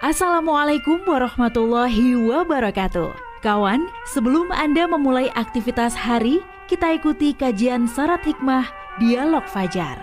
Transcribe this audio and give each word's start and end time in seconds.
Assalamualaikum 0.00 1.04
warahmatullahi 1.04 2.16
wabarakatuh. 2.16 3.12
Kawan, 3.44 3.84
sebelum 4.08 4.48
Anda 4.48 4.88
memulai 4.88 5.28
aktivitas 5.36 5.92
hari, 5.92 6.40
kita 6.72 6.96
ikuti 6.96 7.36
kajian 7.36 7.84
syarat 7.84 8.24
hikmah 8.24 8.64
Dialog 8.96 9.44
Fajar. 9.52 10.00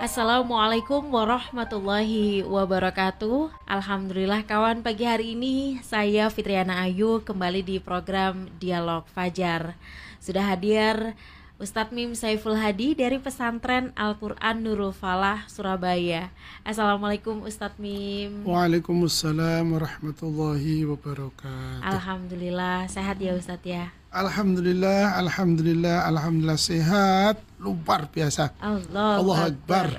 Assalamualaikum 0.00 1.12
warahmatullahi 1.12 2.40
wabarakatuh 2.40 3.68
Alhamdulillah 3.68 4.48
kawan 4.48 4.80
pagi 4.80 5.04
hari 5.04 5.36
ini 5.36 5.84
saya 5.84 6.32
Fitriana 6.32 6.88
Ayu 6.88 7.20
kembali 7.20 7.62
di 7.62 7.76
program 7.78 8.50
Dialog 8.58 9.06
Fajar 9.14 9.78
Sudah 10.18 10.50
hadir 10.50 11.14
Ustadz 11.54 11.94
Mim 11.94 12.18
Saiful 12.18 12.58
Hadi 12.58 12.98
dari 12.98 13.22
pesantren 13.22 13.94
Al-Quran 13.94 14.58
Nurul 14.58 14.90
Falah, 14.90 15.46
Surabaya. 15.46 16.34
Assalamualaikum 16.66 17.46
Ustadz 17.46 17.78
Mim. 17.78 18.42
Waalaikumsalam 18.42 19.62
warahmatullahi 19.62 20.82
wabarakatuh. 20.82 21.86
Alhamdulillah, 21.86 22.90
sehat 22.90 23.22
ya 23.22 23.38
Ustadz 23.38 23.70
ya? 23.70 23.94
Alhamdulillah, 24.10 25.14
Alhamdulillah, 25.14 26.10
Alhamdulillah 26.10 26.58
sehat, 26.58 27.38
luar 27.62 28.10
biasa. 28.10 28.50
Allah, 28.58 29.14
Allah 29.22 29.38
Akbar. 29.54 29.94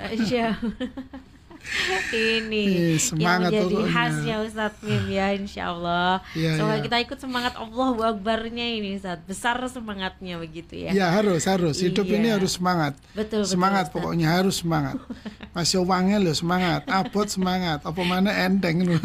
ini 2.32 2.62
eh, 2.92 2.96
semangat 2.96 3.50
yang 3.50 3.66
menjadi 3.66 3.84
khasnya 3.86 4.36
Ustadz 4.40 4.80
Mim 4.80 5.04
ya 5.06 5.26
Insya 5.30 5.62
Allah 5.68 6.22
Ya, 6.32 6.54
Semoga 6.54 6.76
ya. 6.76 6.82
kita 6.82 6.96
ikut 7.00 7.18
semangat 7.18 7.54
Allah 7.54 7.88
Akbarnya 8.06 8.66
ini 8.72 8.94
Ustadz 8.94 9.24
Besar 9.24 9.56
semangatnya 9.66 10.36
begitu 10.36 10.78
ya 10.78 10.90
Ya 10.90 11.06
harus 11.08 11.44
harus 11.44 11.76
hidup 11.78 12.04
Iya. 12.04 12.16
ini 12.16 12.28
harus 12.30 12.52
semangat. 12.54 12.94
Betul, 13.12 13.42
betul, 13.42 13.50
semangat 13.50 13.84
Ustaz. 13.84 13.94
pokoknya 13.94 14.28
harus 14.32 14.56
semangat. 14.56 14.96
Masih 15.56 15.82
wangi 15.82 16.16
loh 16.16 16.32
semangat, 16.32 16.82
abot 16.86 17.26
semangat, 17.26 17.80
apa 17.80 18.00
mana 18.02 18.30
enteng 18.30 18.84
loh. 18.84 19.00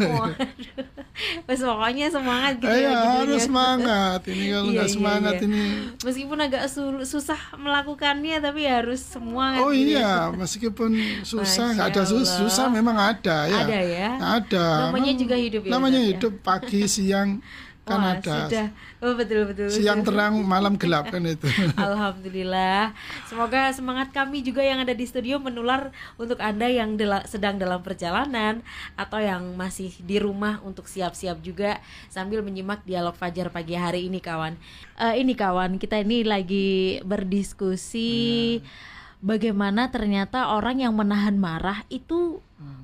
Wes, 1.44 1.60
pokoknya 1.60 2.08
semangat 2.08 2.56
gitu 2.56 2.66
Iya 2.66 2.78
ya 2.78 2.88
judulnya. 2.88 3.12
harus 3.18 3.40
semangat. 3.42 4.20
Ini 4.24 4.44
kalau 4.46 4.64
Iya, 4.64 4.72
nggak 4.72 4.86
iya, 4.86 4.94
semangat 4.94 5.34
iya. 5.34 5.44
ini. 5.44 5.64
Meskipun 6.00 6.38
agak 6.40 6.64
sul- 6.66 7.04
susah 7.04 7.40
melakukannya 7.56 8.36
tapi 8.38 8.62
harus 8.64 9.00
semangat 9.02 9.60
Oh 9.60 9.70
gitu 9.70 9.92
ya. 9.92 9.98
iya, 9.98 10.12
meskipun 10.30 10.90
susah 11.22 11.66
nggak 11.74 11.88
ada 11.90 12.02
sus 12.02 12.28
Allah. 12.28 12.46
Susah 12.52 12.66
memang 12.68 12.94
ada 12.94 13.36
ya. 13.46 13.64
Ada 13.64 13.78
ya? 13.80 14.10
Ada. 14.20 14.66
Namanya 14.88 15.12
juga 15.14 15.34
hidup 15.34 15.62
ya, 15.64 15.70
Namanya 15.72 16.00
ya? 16.00 16.08
hidup 16.12 16.32
pagi 16.40 16.84
siang 16.84 17.38
kan 17.82 17.98
Wah, 17.98 18.14
ada. 18.14 18.46
sudah. 18.46 18.66
Oh 19.02 19.18
betul 19.18 19.42
betul. 19.42 19.66
Siang 19.66 20.06
betul. 20.06 20.14
terang, 20.14 20.38
malam 20.38 20.78
gelap 20.78 21.10
kan 21.10 21.18
itu. 21.26 21.50
Alhamdulillah. 21.74 22.94
Semoga 23.26 23.74
semangat 23.74 24.14
kami 24.14 24.38
juga 24.38 24.62
yang 24.62 24.78
ada 24.78 24.94
di 24.94 25.02
studio 25.02 25.42
menular 25.42 25.90
untuk 26.14 26.38
Anda 26.38 26.70
yang 26.70 26.94
dela- 26.94 27.26
sedang 27.26 27.58
dalam 27.58 27.82
perjalanan 27.82 28.62
atau 28.94 29.18
yang 29.18 29.58
masih 29.58 29.90
di 29.98 30.22
rumah 30.22 30.62
untuk 30.62 30.86
siap-siap 30.86 31.42
juga 31.42 31.82
sambil 32.06 32.38
menyimak 32.38 32.86
dialog 32.86 33.18
Fajar 33.18 33.50
pagi 33.50 33.74
hari 33.74 34.06
ini 34.06 34.22
kawan. 34.22 34.54
Eh, 35.02 35.18
ini 35.18 35.34
kawan, 35.34 35.82
kita 35.82 35.98
ini 35.98 36.22
lagi 36.22 37.02
berdiskusi 37.02 38.62
bagaimana 39.22 39.88
ternyata 39.88 40.52
orang 40.52 40.82
yang 40.82 40.92
menahan 40.98 41.38
marah 41.38 41.86
itu 41.88 42.42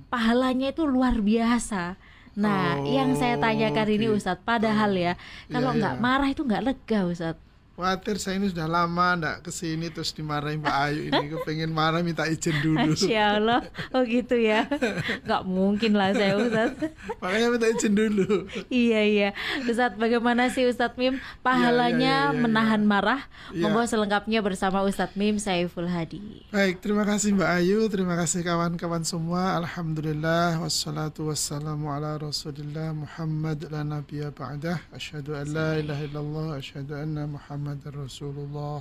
pahalanya 0.08 0.72
itu 0.72 0.86
luar 0.88 1.20
biasa. 1.20 1.98
Nah, 2.38 2.78
yang 2.86 3.18
saya 3.18 3.34
Oh, 3.34 3.42
tanyakan 3.42 3.88
ini 3.90 4.06
gitu. 4.06 4.14
Ustadz, 4.14 4.46
padahal 4.46 4.94
ya, 4.94 5.18
kalau 5.50 5.74
Iya, 5.74 5.78
nggak 5.82 5.94
iya. 5.98 6.02
marah 6.02 6.28
itu 6.30 6.42
nggak 6.46 6.62
lega 6.64 7.00
Ustadz. 7.10 7.42
Khawatir 7.78 8.18
saya 8.18 8.42
ini 8.42 8.50
sudah 8.50 8.66
lama 8.66 9.14
ndak 9.14 9.46
ke 9.46 9.54
sini 9.54 9.86
terus 9.86 10.10
dimarahin 10.10 10.58
Mbak 10.58 10.76
Ayu 10.82 11.14
ini 11.14 11.30
kepengen 11.30 11.70
marah 11.70 12.02
minta 12.02 12.26
izin 12.26 12.58
dulu. 12.58 12.90
Masya 12.90 13.38
Allah, 13.38 13.62
oh 13.94 14.02
gitu 14.02 14.34
ya, 14.34 14.66
nggak 15.22 15.42
mungkin 15.46 15.94
lah 15.94 16.10
saya 16.10 16.42
Ustadz. 16.42 16.90
Makanya 17.22 17.46
minta 17.54 17.70
izin 17.70 17.94
dulu. 17.94 18.50
iya 18.66 19.06
iya, 19.06 19.28
Ustadz 19.62 19.94
bagaimana 19.94 20.50
sih 20.50 20.66
Ustadz 20.66 20.98
Mim 20.98 21.22
pahalanya 21.38 22.34
iya, 22.34 22.34
iya, 22.34 22.42
menahan 22.42 22.82
marah? 22.82 23.22
Iya. 23.54 23.70
Monggo 23.70 23.86
selengkapnya 23.86 24.42
bersama 24.42 24.82
Ustadz 24.82 25.14
Mim 25.14 25.38
Saiful 25.38 25.86
Hadi. 25.86 26.50
Baik, 26.50 26.82
terima 26.82 27.06
kasih 27.06 27.30
Mbak 27.38 27.50
Ayu, 27.62 27.86
terima 27.86 28.18
kasih 28.18 28.42
kawan-kawan 28.42 29.06
semua. 29.06 29.54
Alhamdulillah 29.54 30.58
wassalatu 30.58 31.30
wassalamu 31.30 31.94
ala 31.94 32.18
Rasulillah 32.18 32.90
Muhammad 32.90 33.70
la 33.70 33.86
nabiyya 33.86 34.34
ba'dah. 34.34 34.82
Asyhadu 34.90 35.38
an 35.38 35.46
la 35.54 35.78
ilaha 35.78 36.02
illallah, 36.02 36.46
asyhadu 36.58 36.98
anna 36.98 37.30
Muhammadar 37.68 38.00
Rasulullah. 38.00 38.80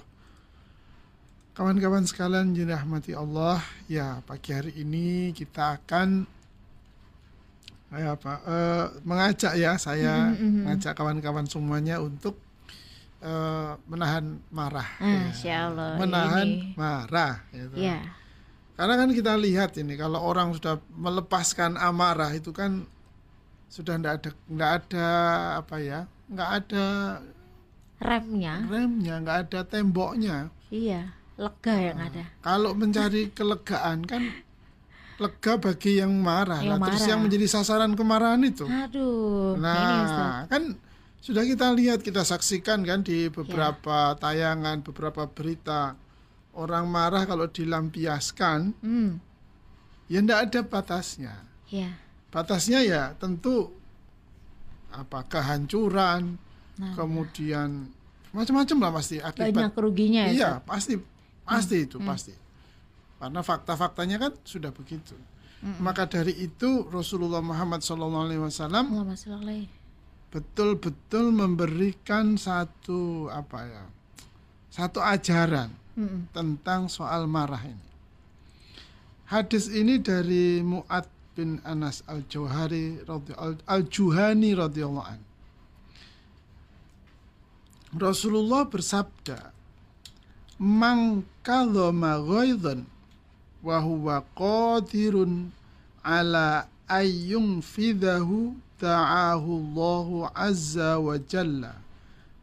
Kawan-kawan 1.59 2.07
sekalian 2.07 2.55
yang 2.55 2.71
dirahmati 2.71 3.11
Allah, 3.11 3.59
ya 3.91 4.23
pagi 4.23 4.55
hari 4.55 4.79
ini 4.79 5.35
kita 5.35 5.75
akan 5.75 6.23
eh, 7.91 8.07
apa 8.07 8.33
eh, 8.47 8.85
mengajak 9.03 9.59
ya 9.59 9.75
saya 9.75 10.31
mengajak 10.39 10.95
kawan-kawan 10.95 11.43
semuanya 11.51 11.99
untuk 11.99 12.39
eh, 13.19 13.75
menahan 13.91 14.39
marah. 14.55 14.87
ya. 15.03 15.35
Masya 15.35 15.55
Allah. 15.67 15.91
menahan 15.99 16.47
ini. 16.47 16.71
marah. 16.79 17.43
gitu. 17.51 17.75
Ya, 17.83 17.99
Karena 18.79 19.03
kan 19.03 19.11
kita 19.11 19.35
lihat 19.35 19.75
ini 19.75 19.99
kalau 19.99 20.23
orang 20.23 20.55
sudah 20.55 20.79
melepaskan 20.95 21.75
amarah 21.75 22.31
itu 22.31 22.55
kan 22.55 22.87
sudah 23.67 23.99
tidak 23.99 24.23
ada 24.23 24.29
nggak 24.47 24.71
ada 24.79 25.07
apa 25.59 25.75
ya 25.75 25.99
nggak 26.31 26.49
ada 26.63 26.85
remnya, 27.97 28.65
remnya 28.65 29.19
nggak 29.19 29.37
ada 29.47 29.61
temboknya. 29.63 30.49
iya, 30.67 31.15
lega 31.35 31.75
yang 31.75 31.97
ada. 31.97 32.23
Kalau 32.39 32.71
mencari 32.71 33.29
kelegaan 33.29 34.03
kan 34.03 34.21
lega 35.17 35.53
bagi 35.57 35.97
yang 35.97 36.13
marah. 36.13 36.61
Yang 36.61 36.77
Nah, 36.77 36.85
terus 36.85 37.01
marah. 37.01 37.09
yang 37.09 37.19
menjadi 37.21 37.47
sasaran 37.47 37.93
kemarahan 37.93 38.41
itu. 38.43 38.65
Aduh, 38.65 39.55
ini. 39.55 39.61
Nah, 39.63 40.45
kan 40.45 40.77
sudah 41.17 41.41
kita 41.41 41.73
lihat, 41.73 41.99
kita 42.01 42.21
saksikan 42.21 42.83
kan 42.83 43.01
di 43.01 43.27
beberapa 43.27 44.13
Ya. 44.13 44.19
tayangan, 44.19 44.85
beberapa 44.85 45.25
berita 45.25 45.97
orang 46.53 46.85
marah 46.85 47.25
kalau 47.25 47.45
dilampiaskan, 47.45 48.77
Hmm, 48.79 49.17
ya 50.05 50.21
tidak 50.21 50.39
ada 50.47 50.59
batasnya. 50.63 51.33
ya, 51.67 51.97
Batasnya 52.27 52.79
ya 52.81 53.15
tentu 53.15 53.71
apa 54.89 55.25
kehancuran, 55.25 56.37
Nah, 56.77 56.93
kemudian 56.93 57.89
macam-macam 58.29 58.77
lah 58.77 58.91
pasti 58.93 59.15
banyak 59.17 59.33
akibat. 59.49 59.71
keruginya 59.73 60.21
ya. 60.25 60.31
Iya, 60.31 60.49
Ustadz? 60.57 60.67
pasti 60.67 60.93
pasti 61.41 61.77
itu 61.81 61.97
pasti. 61.99 62.33
Karena 63.17 63.41
fakta-faktanya 63.41 64.17
kan 64.19 64.31
sudah 64.43 64.69
begitu. 64.69 65.17
Maka 65.81 66.05
dari 66.05 66.37
itu 66.37 66.85
Rasulullah 66.87 67.41
Muhammad 67.41 67.81
SAW 67.81 68.29
betul-betul 70.27 71.31
memberikan 71.31 72.37
satu 72.37 73.25
apa 73.27 73.63
ya 73.63 73.83
satu 74.69 75.01
ajaran 75.01 75.73
Mm-mm. 75.97 76.29
tentang 76.29 76.85
soal 76.85 77.25
marah 77.25 77.63
ini. 77.63 77.87
Hadis 79.25 79.67
ini 79.67 79.97
dari 79.97 80.61
Mu'ad 80.61 81.09
bin 81.33 81.57
Anas 81.65 82.05
al-Jauhari 82.05 83.01
radhi- 83.01 83.33
al- 83.35 83.63
al-Juhani 83.65 84.53
radhiyallahu 84.53 85.03
an. 85.03 85.19
Rasulullah 87.99 88.65
bersabda, 88.65 89.51
"Man 90.59 91.25
kadhama 91.43 92.17
ghaidhan 92.21 92.85
wa 93.63 93.77
huwa 93.81 94.23
qadirun 94.35 95.51
ala 96.03 96.67
ayyun 96.87 97.61
fidahu 97.61 98.55
ta'ahu 98.79 99.49
Allahu 99.59 100.29
azza 100.33 100.99
wa 101.01 101.17
jalla 101.17 101.75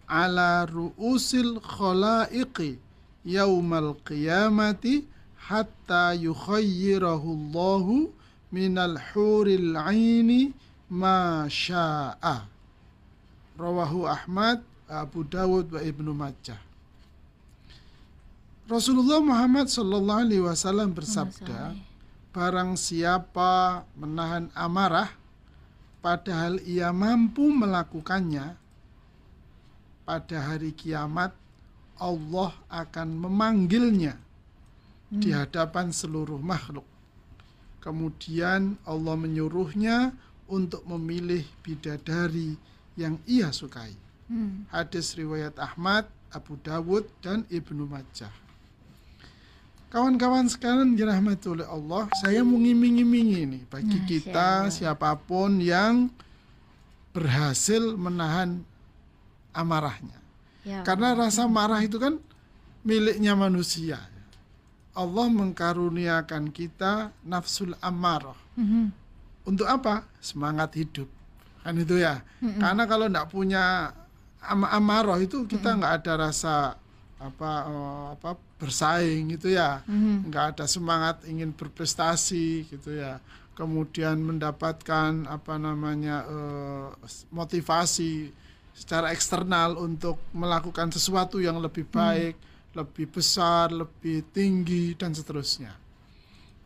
ala 0.08 0.66
ru'usil 0.66 1.62
khalaiqi 1.62 2.76
yaumal 3.24 3.96
qiyamati 4.04 5.08
hatta 5.48 6.12
yukhayyirahu 6.12 7.24
Allahu 7.24 8.12
minal 8.52 9.00
huril 9.12 9.76
aini 9.80 10.52
ma 10.90 11.48
sya'a 11.48 12.44
rawahu 13.56 14.04
Ahmad 14.04 14.60
Abu 14.88 15.24
Dawud 15.24 15.72
wa 15.72 15.80
Ibnu 15.80 16.12
Majah 16.12 16.74
Rasulullah 18.64 19.20
Muhammad 19.20 19.68
Sallallahu 19.68 20.24
Alaihi 20.24 20.40
Wasallam 20.40 20.96
bersabda, 20.96 21.76
barang 22.32 22.80
siapa 22.80 23.84
menahan 23.92 24.48
amarah, 24.56 25.12
padahal 26.00 26.56
ia 26.64 26.88
mampu 26.88 27.44
melakukannya, 27.44 28.56
pada 30.08 30.36
hari 30.40 30.72
kiamat 30.72 31.36
Allah 32.00 32.56
akan 32.72 33.08
memanggilnya 33.28 34.16
di 35.12 35.28
hadapan 35.28 35.92
seluruh 35.92 36.40
makhluk. 36.40 36.88
Kemudian 37.84 38.80
Allah 38.88 39.12
menyuruhnya 39.12 40.16
untuk 40.48 40.88
memilih 40.88 41.44
bidadari 41.60 42.56
yang 42.96 43.20
ia 43.28 43.52
sukai. 43.52 43.92
Hmm. 44.28 44.64
Hadis 44.72 45.12
riwayat 45.14 45.56
Ahmad, 45.60 46.08
Abu 46.32 46.56
Dawud, 46.64 47.04
dan 47.20 47.44
Ibnu 47.52 47.84
Majah. 47.84 48.32
Kawan-kawan 49.92 50.50
sekalian 50.50 50.98
dirahmati 50.98 51.46
oleh 51.46 51.68
Allah, 51.70 52.10
saya 52.18 52.42
mau 52.42 52.58
ngiming-ngimingi 52.58 53.38
ini. 53.46 53.60
bagi 53.70 53.94
Masya 53.94 54.08
kita 54.10 54.48
Allah. 54.66 54.74
siapa 54.74 55.14
pun 55.14 55.62
yang 55.62 56.10
berhasil 57.14 57.94
menahan 57.94 58.66
amarahnya. 59.54 60.18
Ya 60.66 60.82
Karena 60.82 61.14
rasa 61.14 61.46
marah 61.46 61.78
itu 61.78 62.02
kan 62.02 62.18
miliknya 62.82 63.38
manusia. 63.38 64.02
Allah 64.94 65.26
mengkaruniakan 65.30 66.50
kita 66.50 67.14
nafsul 67.22 67.78
amarah. 67.78 68.38
Mhm. 68.58 68.90
Untuk 69.46 69.70
apa? 69.70 70.10
Semangat 70.18 70.74
hidup. 70.74 71.06
Kan 71.62 71.78
itu 71.78 72.02
ya. 72.02 72.18
Karena 72.42 72.82
kalau 72.90 73.06
tidak 73.06 73.30
punya 73.30 73.94
am 74.46 74.68
amarah 74.68 75.18
itu 75.20 75.48
kita 75.48 75.76
nggak 75.76 75.94
ada 76.04 76.12
rasa 76.28 76.56
apa 77.18 77.52
eh, 77.64 78.06
apa 78.18 78.30
bersaing 78.60 79.32
gitu 79.36 79.56
ya. 79.56 79.80
Mhm. 79.88 80.28
Nggak 80.28 80.44
ada 80.56 80.64
semangat 80.68 81.24
ingin 81.24 81.52
berprestasi 81.56 82.68
gitu 82.68 82.94
ya. 82.94 83.20
Kemudian 83.54 84.18
mendapatkan 84.20 85.26
apa 85.30 85.54
namanya 85.56 86.26
eh, 86.26 86.88
motivasi 87.32 88.32
secara 88.74 89.14
eksternal 89.14 89.78
untuk 89.78 90.18
melakukan 90.34 90.90
sesuatu 90.90 91.38
yang 91.38 91.62
lebih 91.62 91.86
baik, 91.86 92.34
lebih 92.74 93.06
besar, 93.06 93.70
lebih 93.70 94.26
tinggi 94.34 94.98
dan 94.98 95.14
seterusnya. 95.14 95.70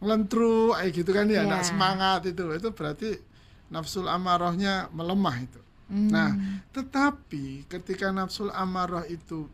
Lentru 0.01 0.73
kayak 0.73 0.93
gitu 0.95 1.11
kan 1.13 1.29
ya, 1.29 1.45
nggak 1.45 1.69
semangat 1.69 2.25
itu. 2.25 2.49
Itu 2.57 2.73
berarti 2.73 3.21
nafsul 3.69 4.09
amarahnya 4.09 4.89
melemah 4.89 5.37
itu. 5.45 5.61
Hmm. 5.89 6.09
Nah, 6.13 6.31
tetapi 6.71 7.65
ketika 7.65 8.13
nafsul 8.13 8.53
amarah 8.53 9.09
itu 9.09 9.49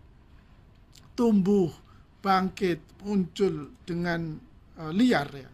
tumbuh, 1.14 1.70
bangkit, 2.18 2.82
muncul 3.06 3.70
dengan 3.86 4.38
eh, 4.74 4.90
liar 4.90 5.28
ya, 5.30 5.50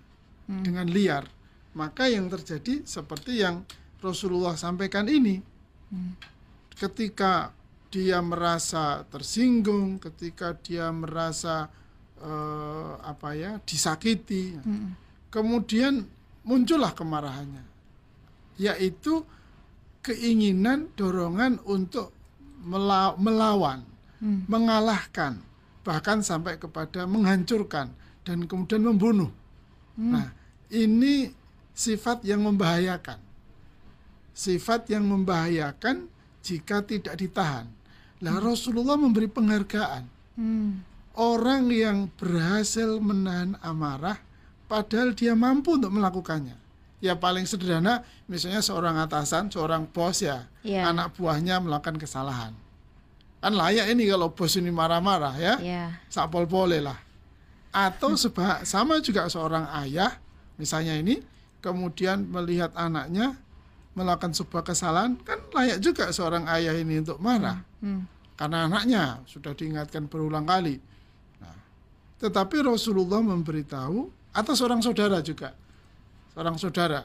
Hmm. 0.48 0.64
dengan 0.64 0.88
liar, 0.88 1.24
maka 1.76 2.08
yang 2.08 2.26
terjadi 2.32 2.82
seperti 2.82 3.44
yang 3.44 3.62
Rasulullah 4.00 4.56
sampaikan 4.56 5.04
ini. 5.06 5.38
Hmm. 5.92 6.16
Ketika 6.72 7.52
dia 7.92 8.22
merasa 8.24 9.04
tersinggung, 9.10 10.00
ketika 10.00 10.56
dia 10.56 10.88
merasa 10.94 11.68
eh, 12.20 12.92
apa 13.00 13.32
ya 13.32 13.56
disakiti, 13.64 14.52
Mhm. 14.52 14.92
kemudian 15.32 16.04
muncullah 16.44 16.92
kemarahannya, 16.92 17.64
yaitu 18.60 19.24
keinginan 20.00 20.88
dorongan 20.96 21.60
untuk 21.68 22.12
mela- 22.64 23.16
melawan, 23.16 23.84
Hmm. 24.20 24.44
mengalahkan, 24.48 25.40
bahkan 25.80 26.20
sampai 26.20 26.60
kepada 26.60 27.08
menghancurkan 27.08 27.92
dan 28.24 28.44
kemudian 28.44 28.84
membunuh. 28.84 29.32
Hmm. 29.96 30.12
Nah, 30.12 30.26
ini 30.68 31.32
sifat 31.72 32.24
yang 32.28 32.44
membahayakan. 32.44 33.16
Sifat 34.36 34.88
yang 34.92 35.08
membahayakan 35.08 36.08
jika 36.44 36.84
tidak 36.84 37.16
ditahan. 37.16 37.68
Nah, 38.20 38.36
Rasulullah 38.40 39.00
memberi 39.00 39.28
penghargaan 39.28 40.04
Hmm. 40.36 40.84
orang 41.16 41.72
yang 41.72 42.12
berhasil 42.20 43.00
menahan 43.00 43.56
amarah 43.64 44.20
padahal 44.68 45.16
dia 45.16 45.32
mampu 45.32 45.80
untuk 45.80 45.92
melakukannya. 45.92 46.59
Ya 47.00 47.16
paling 47.16 47.48
sederhana 47.48 48.04
misalnya 48.28 48.60
seorang 48.60 48.92
atasan, 49.00 49.48
seorang 49.48 49.88
bos 49.88 50.20
ya, 50.20 50.44
Iya. 50.60 50.92
anak 50.92 51.16
buahnya 51.16 51.56
melakukan 51.58 51.96
kesalahan. 51.96 52.52
Kan 53.40 53.52
layak 53.56 53.88
ini 53.88 54.04
kalau 54.04 54.28
bos 54.30 54.52
ini 54.54 54.68
marah-marah 54.68 55.32
ya, 55.34 55.54
Ya. 55.58 55.84
sapol 56.12 56.44
boleh 56.44 56.84
lah. 56.84 57.00
Atau 57.72 58.12
seba- 58.20 58.60
sama 58.62 59.00
juga 59.00 59.24
seorang 59.26 59.64
ayah 59.80 60.20
misalnya 60.60 60.92
ini 60.92 61.24
kemudian 61.64 62.28
melihat 62.28 62.68
anaknya 62.76 63.32
melakukan 63.96 64.36
sebuah 64.36 64.60
kesalahan 64.62 65.16
kan 65.24 65.40
layak 65.50 65.80
juga 65.80 66.12
seorang 66.12 66.44
ayah 66.52 66.76
ini 66.76 67.00
untuk 67.00 67.16
marah 67.16 67.64
Hmm. 67.80 68.04
karena 68.36 68.68
anaknya 68.68 69.02
sudah 69.24 69.56
diingatkan 69.56 70.04
berulang 70.04 70.44
kali. 70.44 70.76
Nah, 71.40 71.56
tetapi 72.18 72.60
Rasulullah 72.60 73.24
memberitahu 73.24 73.98
atau 74.30 74.52
seorang 74.52 74.78
saudara 74.78 75.18
juga, 75.20 75.56
seorang 76.40 76.56
saudara 76.56 77.04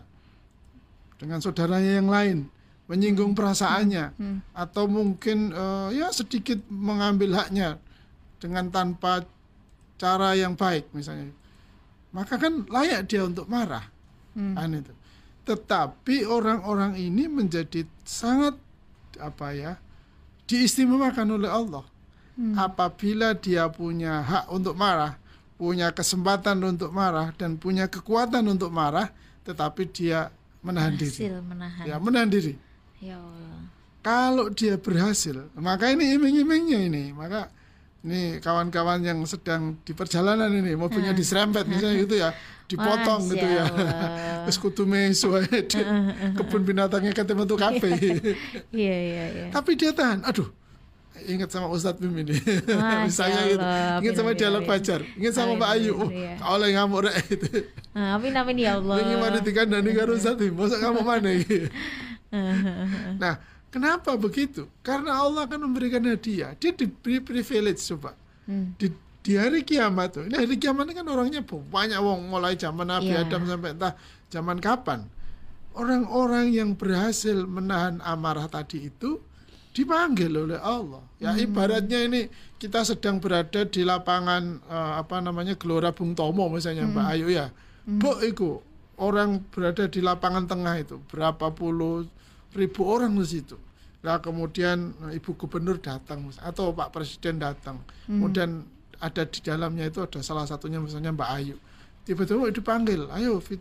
dengan 1.19 1.43
saudaranya 1.43 1.99
yang 1.99 2.07
lain 2.07 2.47
menyinggung 2.87 3.35
perasaannya 3.35 4.15
Hmm. 4.15 4.39
atau 4.55 4.87
mungkin 4.87 5.51
eh, 5.51 5.99
ya 5.99 6.07
sedikit 6.15 6.63
mengambil 6.71 7.35
haknya 7.35 7.75
dengan 8.39 8.71
tanpa 8.71 9.27
cara 9.99 10.39
yang 10.39 10.55
baik 10.55 10.87
misalnya, 10.95 11.35
maka 12.15 12.39
kan 12.39 12.63
layak 12.71 13.11
dia 13.11 13.27
untuk 13.27 13.51
marah 13.51 13.83
Hmm. 14.31 14.55
kan 14.55 14.71
itu. 14.71 14.93
Tetapi 15.43 16.23
orang-orang 16.23 16.95
ini 16.95 17.27
menjadi 17.27 17.83
sangat 18.07 18.55
apa 19.19 19.51
ya 19.51 19.75
diistimewakan 20.47 21.27
oleh 21.35 21.51
Allah. 21.51 21.83
Hmm. 22.39 22.55
Apabila 22.55 23.35
dia 23.35 23.67
punya 23.67 24.19
hak 24.19 24.47
untuk 24.47 24.75
marah, 24.75 25.19
punya 25.55 25.91
kesempatan 25.95 26.59
untuk 26.63 26.91
marah 26.91 27.31
dan 27.39 27.55
punya 27.55 27.87
kekuatan 27.87 28.43
untuk 28.47 28.71
marah, 28.71 29.11
tetapi 29.47 29.87
dia 29.87 30.27
menahan 30.59 30.93
diri. 30.95 31.19
Berhasil 31.31 31.43
menahan. 31.45 31.83
Ya, 31.87 31.95
menahan 31.99 32.29
diri. 32.29 32.53
Ya 32.99 33.15
Allah. 33.19 33.59
Kalau 34.05 34.45
dia 34.53 34.77
berhasil, 34.77 35.49
maka 35.57 35.89
ini 35.89 36.13
iming-imingnya 36.13 36.79
ini, 36.85 37.03
maka 37.09 37.49
ini 38.05 38.37
kawan-kawan 38.37 39.01
yang 39.01 39.17
sedang 39.25 39.81
di 39.81 39.97
perjalanan 39.97 40.53
ini 40.53 40.77
mobilnya 40.77 41.09
diserempet 41.09 41.65
misalnya 41.65 41.95
gitu 42.05 42.15
ya, 42.21 42.29
dipotong 42.69 43.25
Masya 43.25 43.33
gitu 43.33 43.47
ya. 43.49 43.65
Terus 44.45 44.57
mesu 44.85 45.33
aja 45.33 45.57
di 45.57 45.81
kebun 46.37 46.61
binatangnya 46.61 47.17
ketemu 47.17 47.49
tuh 47.49 47.57
kafe. 47.57 47.89
Iya 48.69 48.95
iya 49.09 49.25
iya. 49.33 49.45
Tapi 49.49 49.73
dia 49.73 49.89
tahan. 49.89 50.21
Aduh, 50.21 50.53
ingat 51.23 51.49
sama 51.49 51.71
Ustadz 51.71 51.99
Bim 52.03 52.11
ini. 52.19 52.35
Misalnya 53.07 53.41
gitu. 53.47 53.63
Ingat 54.03 54.15
sama 54.19 54.31
dialog 54.35 54.63
amin. 54.63 54.71
pacar. 54.71 55.01
Ingat 55.15 55.33
sama 55.33 55.53
Pak 55.55 55.69
Ayu. 55.79 55.93
Oh, 56.43 56.57
lagi 56.59 56.73
ngamuk 56.75 57.01
rek 57.07 57.15
itu. 57.31 57.47
Ah, 57.95 58.19
Amin 58.19 58.35
amin 58.35 58.59
ya 58.59 58.75
Allah. 58.75 58.99
Ini 58.99 59.15
mana 59.15 59.39
dikandani 59.39 59.91
karo 59.95 60.19
Ustadz 60.19 60.39
Bim. 60.43 60.53
Masa 60.53 60.77
kamu 60.83 61.01
mana. 61.01 61.29
Nah, 63.15 63.39
kenapa 63.71 64.19
begitu? 64.19 64.67
Karena 64.83 65.23
Allah 65.23 65.47
akan 65.47 65.71
memberikan 65.71 66.03
hadiah. 66.03 66.51
Dia 66.59 66.75
diberi 66.75 67.23
privilege 67.23 67.79
coba. 67.95 68.11
Hmm. 68.43 68.75
Di, 68.75 68.91
di 69.23 69.39
hari 69.39 69.63
kiamat 69.63 70.19
tuh. 70.19 70.23
Ini 70.27 70.35
hari 70.43 70.59
kiamat 70.59 70.91
kan 70.91 71.07
orangnya 71.07 71.39
banyak 71.47 71.95
wong 71.95 72.27
mulai 72.27 72.59
zaman 72.59 72.91
Nabi 72.91 73.15
Iya. 73.15 73.23
Adam 73.23 73.47
sampai 73.47 73.71
entah 73.71 73.93
zaman 74.27 74.59
kapan. 74.59 75.07
Orang-orang 75.75 76.51
yang 76.55 76.75
berhasil 76.75 77.47
menahan 77.47 77.99
amarah 78.03 78.47
tadi 78.47 78.87
itu 78.91 79.19
dipanggil 79.75 80.31
oleh 80.31 80.55
Allah. 80.55 81.03
Ya 81.19 81.35
ibaratnya 81.35 82.07
ini 82.07 82.31
kita 82.55 82.87
sedang 82.87 83.19
berada 83.19 83.67
di 83.67 83.83
lapangan 83.83 84.63
eh, 84.63 84.93
apa 85.03 85.19
namanya 85.19 85.59
Gelora 85.59 85.91
Bung 85.91 86.15
Tomo 86.15 86.47
misalnya 86.47 86.87
Mbak 86.87 87.07
Ayu 87.11 87.27
ya. 87.27 87.51
Bu 87.83 88.17
iku 88.23 88.63
orang 88.95 89.43
berada 89.51 89.91
di 89.91 89.99
lapangan 89.99 90.47
tengah 90.47 90.79
itu 90.79 91.03
berapa 91.11 91.51
puluh 91.51 92.07
ribu 92.55 92.81
orang 92.87 93.11
di 93.19 93.27
situ. 93.27 93.59
Nah 93.99 94.23
kemudian 94.23 94.95
eh, 95.11 95.19
Ibu 95.19 95.35
Gubernur 95.35 95.83
datang 95.83 96.31
atau 96.39 96.71
Pak 96.71 96.95
Presiden 96.95 97.43
datang. 97.43 97.83
Kemudian 98.07 98.63
ada 98.95 99.27
di 99.27 99.43
dalamnya 99.43 99.91
itu 99.91 99.99
ada 99.99 100.23
salah 100.23 100.47
satunya 100.47 100.79
misalnya 100.79 101.11
Mbak 101.11 101.29
Ayu. 101.35 101.59
Tiba-tiba 102.07 102.47
dipanggil, 102.53 103.09
ayo 103.11 103.41
Fit, 103.43 103.59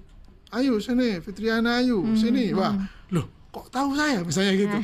ayo 0.55 0.79
sini 0.79 1.19
Fitriana 1.19 1.83
Ayu 1.83 2.05
sini. 2.15 2.55
Wah, 2.55 2.77
loh 3.11 3.27
kok 3.51 3.73
tahu 3.73 3.99
saya 3.99 4.23
misalnya 4.23 4.53
gitu. 4.55 4.79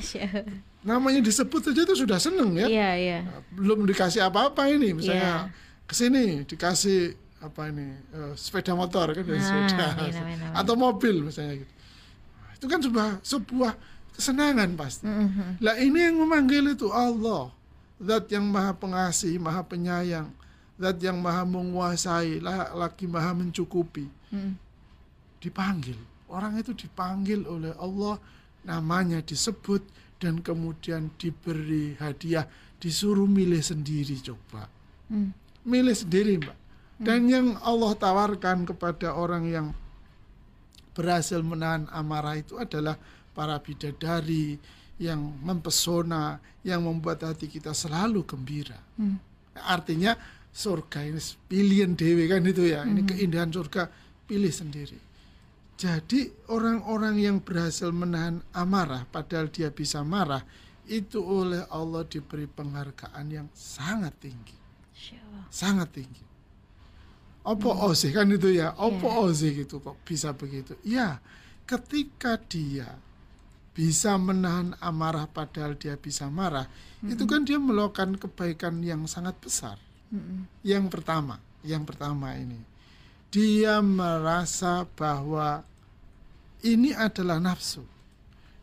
Namanya 0.81 1.21
disebut 1.21 1.61
saja 1.61 1.81
itu 1.83 1.95
sudah 1.95 2.17
seneng 2.17 2.57
ya. 2.57 2.67
Iya 2.67 2.91
iya. 2.97 3.19
Belum 3.53 3.85
dikasih 3.85 4.23
apa-apa 4.23 4.65
ini 4.67 4.97
misalnya 4.97 5.49
Iya. 5.49 5.85
ke 5.85 5.93
sini 5.93 6.25
dikasih 6.43 7.13
apa 7.41 7.69
ini 7.69 7.85
eh, 8.11 8.33
sepeda 8.35 8.73
motor 8.73 9.13
kan 9.13 9.21
dari 9.21 9.37
Ah, 9.37 9.45
sepeda 9.45 9.87
amin, 9.93 10.13
amin, 10.13 10.39
amin. 10.41 10.57
atau 10.57 10.75
mobil 10.75 11.17
misalnya 11.23 11.61
gitu. 11.61 11.73
Itu 12.57 12.67
kan 12.67 12.81
sebuah 12.81 13.09
sebuah 13.21 13.73
kesenangan 14.13 14.71
pasti. 14.75 15.05
Mhm. 15.05 15.61
Lah 15.61 15.77
ini 15.77 15.99
yang 16.01 16.17
memanggil 16.17 16.65
itu 16.71 16.89
Allah. 16.89 17.53
Zat 18.01 18.29
yang 18.29 18.49
maha 18.49 18.73
pengasih, 18.73 19.37
maha 19.37 19.61
penyayang. 19.61 20.33
Zat 20.77 20.97
yang 21.01 21.21
maha 21.21 21.45
menguasai, 21.45 22.41
la- 22.41 22.73
lagi 22.73 23.05
maha 23.05 23.37
mencukupi. 23.37 24.09
Mhm. 24.33 24.53
Dipanggil. 25.39 25.97
Orang 26.25 26.57
itu 26.57 26.73
dipanggil 26.73 27.45
oleh 27.45 27.73
Allah, 27.77 28.17
namanya 28.63 29.21
disebut, 29.21 29.83
dan 30.21 30.45
kemudian 30.45 31.11
diberi 31.17 31.97
hadiah. 31.97 32.47
Disuruh 32.81 33.29
milih 33.29 33.61
sendiri 33.61 34.17
coba. 34.25 34.69
Hmm. 35.09 35.33
Milih 35.69 35.93
sendiri 35.93 36.41
mbak. 36.41 36.57
Dan 37.01 37.33
yang 37.33 37.57
Allah 37.65 37.97
tawarkan 37.97 38.69
kepada 38.69 39.17
orang 39.17 39.49
yang 39.49 39.67
berhasil 40.93 41.41
menahan 41.41 41.89
amarah 41.89 42.37
itu 42.37 42.61
adalah 42.61 42.97
para 43.33 43.57
bidadari 43.57 44.61
yang 45.01 45.21
mempesona, 45.41 46.37
yang 46.61 46.85
membuat 46.85 47.25
hati 47.25 47.49
kita 47.49 47.73
selalu 47.73 48.25
gembira. 48.29 48.77
Hmm. 49.01 49.17
Artinya 49.57 50.13
surga 50.53 51.09
ini 51.09 51.21
pilihan 51.49 51.97
dewi 51.97 52.29
kan 52.29 52.45
itu 52.45 52.69
ya. 52.69 52.85
Ini 52.85 53.01
keindahan 53.09 53.49
surga 53.49 53.89
pilih 54.29 54.53
sendiri. 54.53 55.10
Jadi 55.81 56.29
orang-orang 56.53 57.17
yang 57.17 57.37
berhasil 57.41 57.89
menahan 57.89 58.45
amarah 58.53 59.09
padahal 59.09 59.49
dia 59.49 59.73
bisa 59.73 60.05
marah 60.05 60.45
itu 60.85 61.25
oleh 61.25 61.65
Allah 61.73 62.05
diberi 62.05 62.45
penghargaan 62.45 63.27
yang 63.33 63.49
sangat 63.57 64.13
tinggi. 64.21 64.53
Sangat 65.49 65.89
tinggi. 65.97 66.21
Opo 67.41 67.73
hmm. 67.73 67.97
sih 67.97 68.13
kan 68.13 68.29
itu 68.29 68.53
ya? 68.53 68.77
Opo 68.77 69.25
yeah. 69.25 69.33
sih 69.33 69.57
gitu 69.57 69.81
kok 69.81 69.97
bisa 70.05 70.37
begitu? 70.37 70.77
Ya, 70.85 71.25
ketika 71.65 72.37
dia 72.37 73.01
bisa 73.73 74.21
menahan 74.21 74.77
amarah 74.85 75.25
padahal 75.25 75.81
dia 75.81 75.97
bisa 75.97 76.29
marah, 76.29 76.69
-hmm. 77.01 77.17
itu 77.17 77.25
kan 77.25 77.49
dia 77.49 77.57
melakukan 77.57 78.21
kebaikan 78.21 78.85
yang 78.85 79.09
sangat 79.09 79.41
besar. 79.41 79.81
-hmm. 80.13 80.45
Yang 80.61 80.93
pertama, 80.93 81.41
yang 81.65 81.89
pertama 81.89 82.37
ini, 82.37 82.61
dia 83.33 83.81
merasa 83.81 84.85
bahwa 84.93 85.65
ini 86.65 86.93
adalah 86.93 87.41
nafsu 87.41 87.85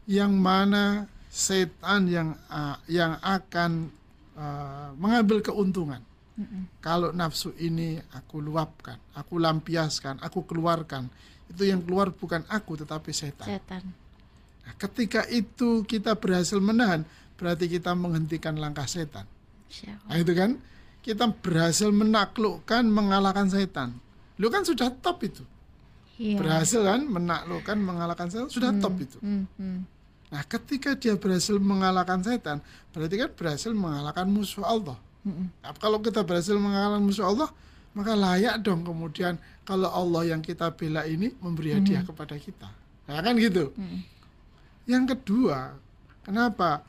yang 0.08 0.32
mana 0.38 1.06
setan 1.28 2.08
yang 2.08 2.34
uh, 2.48 2.80
yang 2.88 3.20
akan 3.20 3.92
uh, 4.40 4.90
mengambil 4.96 5.44
keuntungan. 5.44 6.02
Mm 6.38 6.46
-mm. 6.46 6.64
Kalau 6.80 7.12
nafsu 7.12 7.52
ini 7.58 7.98
aku 8.14 8.40
luapkan, 8.40 8.98
aku 9.18 9.42
lampiaskan, 9.42 10.22
aku 10.22 10.46
keluarkan, 10.46 11.10
itu 11.50 11.64
yang 11.68 11.82
keluar 11.84 12.14
bukan 12.14 12.46
aku 12.48 12.78
tetapi 12.78 13.12
setan. 13.12 13.48
Setan. 13.48 13.84
Nah, 14.64 14.74
ketika 14.78 15.26
itu 15.32 15.84
kita 15.88 16.14
berhasil 16.14 16.60
menahan, 16.62 17.04
berarti 17.36 17.66
kita 17.68 17.96
menghentikan 17.98 18.56
langkah 18.60 18.86
setan. 18.86 19.26
Nah, 20.08 20.16
itu 20.16 20.32
kan 20.32 20.62
kita 21.04 21.28
berhasil 21.40 21.90
menaklukkan, 21.92 22.84
mengalahkan 22.88 23.48
setan. 23.48 23.98
Lu 24.38 24.48
kan 24.54 24.64
sudah 24.64 24.94
top 24.94 25.26
itu 25.26 25.44
yeah. 26.18 26.38
berhasil 26.38 26.82
kan 26.82 27.06
menaklukkan 27.06 27.78
mengalahkan 27.78 28.28
setan 28.28 28.50
sudah 28.50 28.74
hmm. 28.74 28.82
top 28.82 28.96
itu 29.00 29.18
hmm. 29.22 29.44
Hmm. 29.58 29.80
nah 30.34 30.44
ketika 30.44 30.98
dia 30.98 31.16
berhasil 31.16 31.56
mengalahkan 31.58 32.20
setan 32.26 32.58
berarti 32.92 33.16
kan 33.16 33.30
berhasil 33.34 33.72
mengalahkan 33.72 34.28
musuh 34.28 34.66
Allah 34.66 34.98
hmm. 35.24 35.46
nah, 35.64 35.74
kalau 35.78 36.02
kita 36.02 36.26
berhasil 36.26 36.58
mengalahkan 36.58 37.02
musuh 37.06 37.26
Allah 37.30 37.50
maka 37.98 38.14
layak 38.14 38.62
dong 38.62 38.86
kemudian 38.86 39.42
kalau 39.66 39.90
Allah 39.90 40.38
yang 40.38 40.42
kita 40.44 40.70
bela 40.70 41.02
ini 41.10 41.34
memberi 41.42 41.74
hadiah 41.78 42.06
hmm. 42.06 42.10
kepada 42.14 42.36
kita 42.38 42.70
nah 43.08 43.22
kan 43.24 43.34
gitu 43.40 43.72
hmm. 43.74 44.00
yang 44.90 45.08
kedua 45.08 45.78
kenapa 46.26 46.84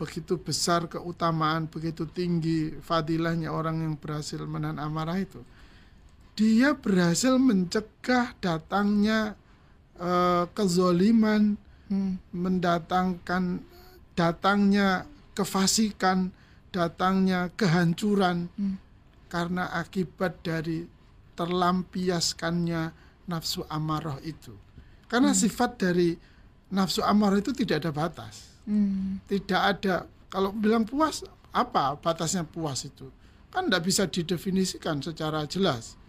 begitu 0.00 0.40
besar 0.40 0.88
keutamaan 0.88 1.68
begitu 1.68 2.08
tinggi 2.08 2.72
fadilahnya 2.80 3.52
orang 3.52 3.84
yang 3.84 3.94
berhasil 4.00 4.40
menahan 4.48 4.80
amarah 4.80 5.20
itu 5.20 5.44
dia 6.40 6.72
berhasil 6.72 7.36
mencegah 7.36 8.32
datangnya 8.40 9.36
uh, 10.00 10.48
kezoliman, 10.56 11.60
hmm. 11.92 12.32
mendatangkan 12.32 13.60
datangnya 14.16 15.04
kefasikan, 15.36 16.32
datangnya 16.72 17.52
kehancuran 17.60 18.48
hmm. 18.56 18.80
karena 19.28 19.68
akibat 19.76 20.40
dari 20.40 20.88
terlampiaskannya 21.36 22.88
nafsu 23.28 23.68
amarah 23.68 24.16
itu. 24.24 24.56
Karena 25.12 25.36
hmm. 25.36 25.40
sifat 25.44 25.76
dari 25.76 26.16
nafsu 26.72 27.04
amarah 27.04 27.36
itu 27.36 27.52
tidak 27.52 27.84
ada 27.84 27.92
batas. 27.92 28.64
Hmm. 28.64 29.20
Tidak 29.28 29.60
ada 29.60 30.08
kalau 30.32 30.56
bilang 30.56 30.88
puas 30.88 31.20
apa 31.52 32.00
batasnya 32.00 32.48
puas 32.48 32.88
itu? 32.88 33.12
Kan 33.52 33.68
tidak 33.68 33.84
bisa 33.84 34.08
didefinisikan 34.08 35.04
secara 35.04 35.44
jelas 35.44 35.99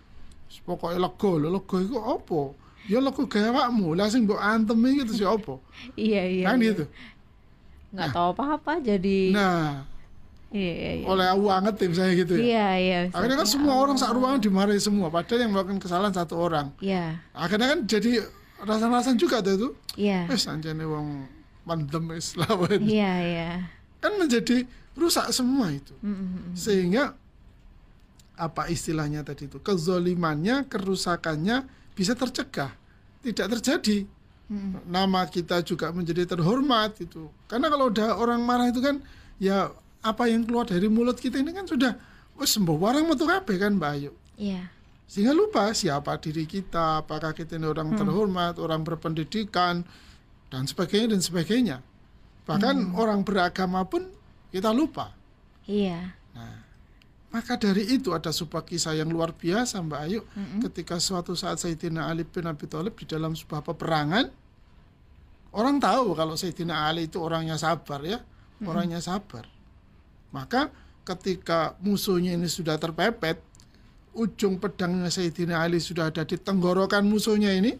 pokoknya 0.66 1.00
lega 1.00 1.32
lho 1.40 1.48
lega 1.50 1.78
iku 1.80 1.98
apa 2.00 2.42
ya 2.90 3.00
lega 3.00 3.24
gawe 3.24 3.48
awakmu 3.54 3.88
lah 3.96 4.08
sing 4.12 4.28
mbok 4.28 4.42
antem 4.42 4.78
iki 4.92 5.02
terus 5.08 5.22
ya 5.22 5.30
apa 5.32 5.56
iya 5.96 6.22
iya 6.28 6.46
kan 6.50 6.58
iya. 6.60 6.68
gitu 6.74 6.84
nggak 7.92 8.08
nah, 8.08 8.14
tahu 8.16 8.28
apa-apa 8.36 8.74
jadi 8.84 9.18
nah 9.36 9.88
Iya, 10.52 10.74
iya, 10.76 10.92
iya. 11.00 11.06
oleh 11.08 11.28
banget 11.48 11.74
tim 11.80 11.96
saya 11.96 12.12
gitu 12.12 12.36
ya. 12.36 12.44
Iya, 12.44 12.68
iya. 12.76 13.00
Akhirnya 13.16 13.40
kan 13.40 13.48
semua 13.48 13.80
orang 13.80 13.96
sak 13.96 14.12
ruangan 14.12 14.44
dimarahi 14.44 14.84
semua, 14.84 15.08
padahal 15.08 15.48
yang 15.48 15.56
melakukan 15.56 15.80
kesalahan 15.80 16.12
satu 16.12 16.36
orang. 16.36 16.76
Iya. 16.84 17.24
Akhirnya 17.32 17.72
kan 17.72 17.80
jadi 17.88 18.28
rasa-rasa 18.60 19.16
juga 19.16 19.40
tuh 19.40 19.54
itu. 19.56 19.70
Iya. 19.96 20.28
Wes 20.28 20.52
anjane 20.52 20.84
wong 20.84 21.24
mandem 21.64 22.04
wis 22.12 22.36
lawan. 22.36 22.84
Iya, 22.84 23.12
iya. 23.24 23.50
Kan 24.04 24.20
menjadi 24.20 24.68
rusak 25.00 25.32
semua 25.32 25.72
itu. 25.72 25.96
Mm 26.04 26.16
-hmm. 26.20 26.44
Sehingga 26.52 27.16
apa 28.42 28.66
istilahnya 28.74 29.22
tadi 29.22 29.46
itu 29.46 29.62
kezolimannya 29.62 30.66
kerusakannya 30.66 31.70
bisa 31.94 32.18
tercegah 32.18 32.74
tidak 33.22 33.54
terjadi 33.54 34.10
hmm. 34.50 34.90
nama 34.90 35.30
kita 35.30 35.62
juga 35.62 35.94
menjadi 35.94 36.26
terhormat 36.26 36.98
itu 36.98 37.30
karena 37.46 37.70
kalau 37.70 37.94
udah 37.94 38.18
orang 38.18 38.42
marah 38.42 38.74
itu 38.74 38.82
kan 38.82 38.98
ya 39.38 39.70
apa 40.02 40.26
yang 40.26 40.42
keluar 40.42 40.66
dari 40.66 40.90
mulut 40.90 41.22
kita 41.22 41.38
ini 41.38 41.54
kan 41.54 41.70
sudah 41.70 41.94
wes 42.42 42.50
sembuh 42.58 42.82
orang 42.82 43.06
metu 43.06 43.30
kabeh 43.30 43.62
kan 43.62 43.78
Mbak 43.78 43.92
Ayu 44.02 44.12
iya 44.42 44.66
sehingga 45.06 45.38
lupa 45.38 45.70
siapa 45.78 46.18
diri 46.18 46.50
kita 46.50 47.06
apakah 47.06 47.38
kita 47.38 47.62
ini 47.62 47.70
orang 47.70 47.94
hmm. 47.94 48.00
terhormat 48.02 48.58
orang 48.58 48.82
berpendidikan 48.82 49.86
dan 50.50 50.66
sebagainya 50.66 51.14
dan 51.14 51.22
sebagainya 51.22 51.78
bahkan 52.50 52.90
hmm. 52.90 52.98
orang 52.98 53.22
beragama 53.22 53.86
pun 53.86 54.10
kita 54.50 54.74
lupa 54.74 55.14
iya 55.70 56.18
nah 56.34 56.71
maka 57.32 57.56
dari 57.56 57.88
itu 57.96 58.12
ada 58.12 58.30
sebuah 58.30 58.68
kisah 58.68 58.92
yang 59.00 59.08
luar 59.08 59.32
biasa 59.32 59.80
Mbak 59.80 60.02
Ayu 60.04 60.22
mm-hmm. 60.22 60.60
ketika 60.68 61.00
suatu 61.00 61.32
saat 61.32 61.64
Sayyidina 61.64 62.12
Ali 62.12 62.28
bin 62.28 62.44
Abi 62.44 62.68
Thalib 62.68 63.00
di 63.00 63.08
dalam 63.08 63.32
sebuah 63.32 63.64
peperangan 63.64 64.28
orang 65.56 65.80
tahu 65.80 66.12
kalau 66.12 66.36
Sayyidina 66.36 66.92
Ali 66.92 67.08
itu 67.08 67.24
orangnya 67.24 67.56
sabar 67.56 68.04
ya, 68.04 68.20
mm-hmm. 68.20 68.68
orangnya 68.68 69.00
sabar. 69.00 69.48
Maka 70.36 70.72
ketika 71.08 71.76
musuhnya 71.84 72.36
ini 72.36 72.48
sudah 72.52 72.76
terpepet, 72.80 73.40
ujung 74.12 74.60
pedangnya 74.60 75.08
Sayyidina 75.08 75.64
Ali 75.64 75.80
sudah 75.80 76.12
ada 76.12 76.28
di 76.28 76.36
tenggorokan 76.36 77.04
musuhnya 77.08 77.56
ini, 77.56 77.76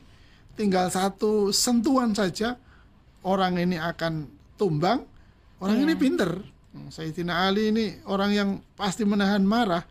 tinggal 0.56 0.88
satu 0.92 1.52
sentuhan 1.52 2.16
saja 2.16 2.56
orang 3.24 3.60
ini 3.60 3.76
akan 3.76 4.28
tumbang. 4.56 5.04
Orang 5.62 5.84
yeah. 5.84 5.86
ini 5.92 5.94
pinter 6.00 6.32
Sayyidina 6.72 7.52
Ali 7.52 7.72
ini 7.72 7.86
orang 8.08 8.32
yang 8.32 8.50
pasti 8.80 9.04
menahan 9.04 9.44
marah, 9.44 9.84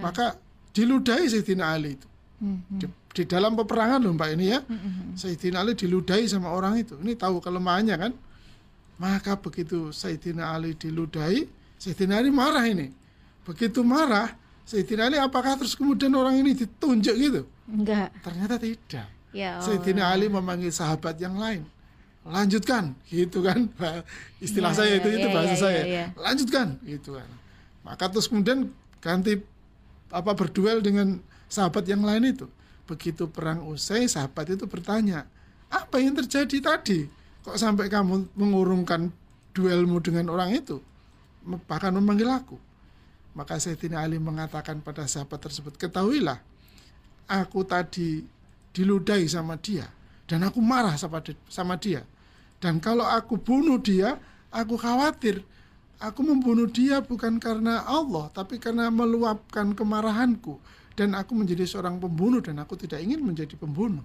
maka 0.00 0.36
diludahi 0.76 1.32
Sayyidina 1.32 1.72
Ali 1.72 1.96
itu. 1.96 2.08
Hmm. 2.36 2.60
Di, 2.68 2.84
di 3.16 3.24
dalam 3.24 3.56
peperangan 3.56 4.04
loh 4.04 4.12
Mbak 4.12 4.30
ini 4.36 4.46
ya. 4.52 4.60
Hmm. 4.60 4.76
hmm, 4.76 4.92
hmm. 4.92 5.10
Sayyidina 5.16 5.64
Ali 5.64 5.72
diludahi 5.72 6.24
sama 6.28 6.52
orang 6.52 6.76
itu. 6.76 7.00
Ini 7.00 7.16
tahu 7.16 7.40
kelemahannya 7.40 7.96
kan. 7.96 8.12
Maka 9.00 9.40
begitu 9.40 9.92
Sayyidina 9.92 10.52
Ali 10.52 10.76
diludahi, 10.76 11.48
Sayyidina 11.80 12.20
Ali 12.20 12.28
marah 12.28 12.64
ini. 12.68 12.92
Begitu 13.48 13.80
marah, 13.80 14.36
Sayyidina 14.68 15.08
Ali 15.08 15.16
apakah 15.16 15.56
terus 15.56 15.72
kemudian 15.72 16.12
orang 16.12 16.36
ini 16.36 16.52
ditunjuk 16.52 17.16
gitu? 17.16 17.42
Enggak. 17.64 18.12
Ternyata 18.20 18.60
tidak. 18.60 19.08
Ya 19.32 19.60
Sayyidina 19.64 20.12
Ali 20.12 20.28
memanggil 20.28 20.72
sahabat 20.72 21.16
yang 21.16 21.36
lain 21.40 21.64
lanjutkan. 22.26 22.92
Gitu 23.06 23.38
kan. 23.40 23.70
Istilah 24.44 24.74
ya, 24.74 24.78
saya 24.78 24.92
itu 24.98 25.08
ya, 25.08 25.16
itu 25.22 25.28
bahasa 25.30 25.54
ya, 25.54 25.58
saya. 25.58 25.82
ya, 25.86 26.04
lanjutkan. 26.18 26.66
Gitu 26.82 27.16
kan. 27.16 27.28
Maka 27.86 28.10
terus 28.10 28.26
kemudian 28.26 28.70
ganti 28.98 29.38
apa 30.10 30.32
berduel 30.34 30.82
dengan 30.82 31.22
sahabat 31.46 31.86
yang 31.86 32.02
lain 32.02 32.34
itu. 32.34 32.46
Begitu 32.86 33.26
perang 33.30 33.66
usai 33.66 34.06
sahabat 34.06 34.54
itu 34.54 34.66
bertanya 34.66 35.26
apa 35.70 35.98
yang 35.98 36.14
terjadi 36.14 36.58
tadi? 36.62 37.06
Kok 37.42 37.58
sampai 37.58 37.86
kamu 37.86 38.34
mengurungkan 38.34 39.10
duelmu 39.54 40.02
dengan 40.02 40.30
orang 40.34 40.54
itu? 40.54 40.82
Bahkan 41.46 41.94
memanggil 41.94 42.26
aku? 42.26 42.58
Maka 43.36 43.60
Sayyidina 43.60 44.02
Ali 44.02 44.18
mengatakan 44.18 44.82
pada 44.82 45.06
sahabat 45.06 45.38
tersebut 45.38 45.76
ketahuilah 45.78 46.40
aku 47.28 47.66
tadi 47.66 48.24
diludahi 48.72 49.26
sama 49.26 49.58
dia 49.58 49.86
dan 50.24 50.46
aku 50.46 50.58
marah 50.62 50.94
sama 50.96 51.74
dia 51.76 52.02
dan 52.66 52.82
kalau 52.82 53.06
aku 53.06 53.38
bunuh 53.38 53.78
dia, 53.78 54.18
aku 54.50 54.74
khawatir 54.74 55.46
aku 56.00 56.20
membunuh 56.24 56.68
dia 56.68 57.00
bukan 57.00 57.40
karena 57.40 57.84
Allah, 57.84 58.28
tapi 58.32 58.60
karena 58.60 58.92
meluapkan 58.92 59.72
kemarahanku 59.72 60.60
dan 60.96 61.16
aku 61.16 61.36
menjadi 61.36 61.64
seorang 61.64 62.00
pembunuh 62.00 62.40
dan 62.40 62.60
aku 62.60 62.76
tidak 62.76 63.00
ingin 63.04 63.20
menjadi 63.24 63.56
pembunuh. 63.56 64.04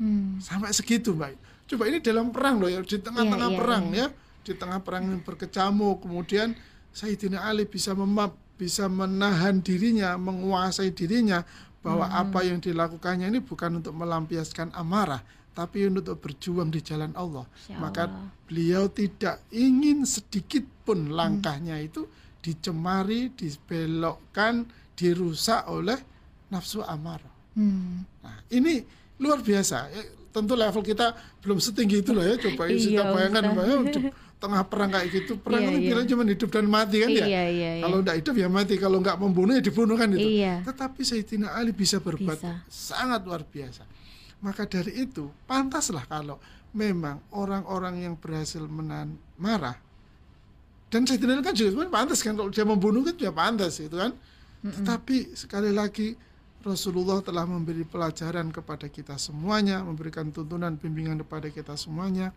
Hmm. 0.00 0.40
Sampai 0.42 0.74
segitu, 0.74 1.14
Mbak. 1.14 1.38
Coba 1.70 1.88
ini 1.88 2.02
dalam 2.02 2.28
perang 2.34 2.60
loh 2.60 2.68
ya, 2.68 2.80
di 2.84 2.98
tengah-tengah 3.00 3.48
yeah, 3.48 3.52
yeah, 3.52 3.60
perang 3.60 3.84
yeah. 3.92 4.08
ya, 4.10 4.42
di 4.44 4.52
tengah 4.52 4.78
perang 4.84 5.04
yang 5.08 5.20
berkecamuk, 5.24 6.04
kemudian 6.04 6.52
Sayyidina 6.92 7.40
Ali 7.48 7.64
bisa 7.64 7.96
memap, 7.96 8.36
bisa 8.60 8.84
menahan 8.90 9.64
dirinya, 9.64 10.20
menguasai 10.20 10.92
dirinya 10.92 11.40
bahwa 11.80 12.08
hmm. 12.08 12.20
apa 12.20 12.40
yang 12.44 12.58
dilakukannya 12.60 13.32
ini 13.32 13.40
bukan 13.40 13.80
untuk 13.80 13.96
melampiaskan 13.96 14.72
amarah, 14.76 15.24
tapi 15.54 15.86
untuk 15.86 16.18
berjuang 16.18 16.68
di 16.68 16.82
jalan 16.82 17.14
Allah. 17.14 17.46
Maka 17.78 18.10
beliau 18.50 18.90
tidak 18.90 19.46
ingin 19.54 20.02
sedikit 20.02 20.66
pun 20.82 21.14
langkahnya 21.14 21.78
hmm. 21.78 21.86
itu 21.88 22.02
dicemari, 22.44 23.32
dibelokkan, 23.32 24.68
dirusak 24.98 25.64
oleh 25.70 25.96
nafsu 26.52 26.84
amarah. 26.84 27.32
Hmm. 27.54 28.04
Nah, 28.20 28.36
ini 28.52 28.84
luar 29.22 29.40
biasa. 29.40 29.88
Ya, 29.94 30.02
tentu 30.34 30.58
level 30.58 30.82
kita 30.82 31.14
belum 31.40 31.62
setinggi 31.62 32.02
itu 32.02 32.10
loh 32.10 32.26
ya. 32.26 32.34
Coba 32.36 32.66
Iya, 32.68 32.76
kita 32.76 33.02
bayangkan 33.14 33.42
ya, 33.54 33.76
di 33.94 34.00
tengah 34.42 34.62
perang 34.68 34.90
kayak 34.92 35.08
gitu. 35.14 35.38
Perang 35.40 35.62
Iya, 35.62 35.68
kan 35.70 35.74
iya. 35.78 35.88
bilang 35.88 36.06
cuma 36.10 36.22
hidup 36.26 36.50
dan 36.50 36.66
mati 36.68 36.96
kan 37.00 37.08
ya. 37.08 37.24
Iya, 37.24 37.42
iya, 37.48 37.70
iya. 37.80 37.82
Kalau 37.86 37.98
tidak 38.02 38.16
hidup 38.20 38.34
ya 38.36 38.48
mati, 38.50 38.74
kalau 38.76 38.98
nggak 39.00 39.16
membunuh 39.22 39.52
ya 39.56 39.62
dibunuh 39.62 39.96
kan 39.96 40.08
itu. 40.12 40.28
Iya. 40.42 40.54
Tetapi 40.66 41.00
Sayyidina 41.00 41.54
Ali 41.54 41.72
bisa 41.72 42.02
berbuat 42.02 42.38
Bisa. 42.42 42.52
sangat 42.68 43.22
luar 43.24 43.46
biasa. 43.46 43.86
Maka 44.44 44.68
dari 44.68 45.08
itu 45.08 45.32
pantaslah 45.48 46.04
kalau 46.04 46.36
memang 46.76 47.24
orang-orang 47.32 48.04
yang 48.04 48.14
berhasil 48.20 48.60
menahan 48.60 49.16
marah 49.40 49.80
dan 50.94 51.02
Sayyidina 51.10 51.42
kan 51.42 51.58
juga 51.58 51.74
sebenarnya 51.74 51.90
pantas 51.90 52.20
kan 52.22 52.38
kalau 52.38 52.50
dia 52.54 52.62
membunuh 52.62 53.02
kan 53.02 53.18
juga 53.18 53.34
pantas 53.34 53.82
itu 53.82 53.98
kan. 53.98 54.14
Tetapi 54.62 55.34
sekali 55.34 55.74
lagi 55.74 56.14
Rasulullah 56.62 57.18
telah 57.18 57.44
memberi 57.44 57.82
pelajaran 57.82 58.54
kepada 58.54 58.86
kita 58.86 59.18
semuanya, 59.18 59.82
memberikan 59.82 60.30
tuntunan 60.30 60.78
bimbingan 60.78 61.18
kepada 61.26 61.50
kita 61.50 61.74
semuanya 61.74 62.30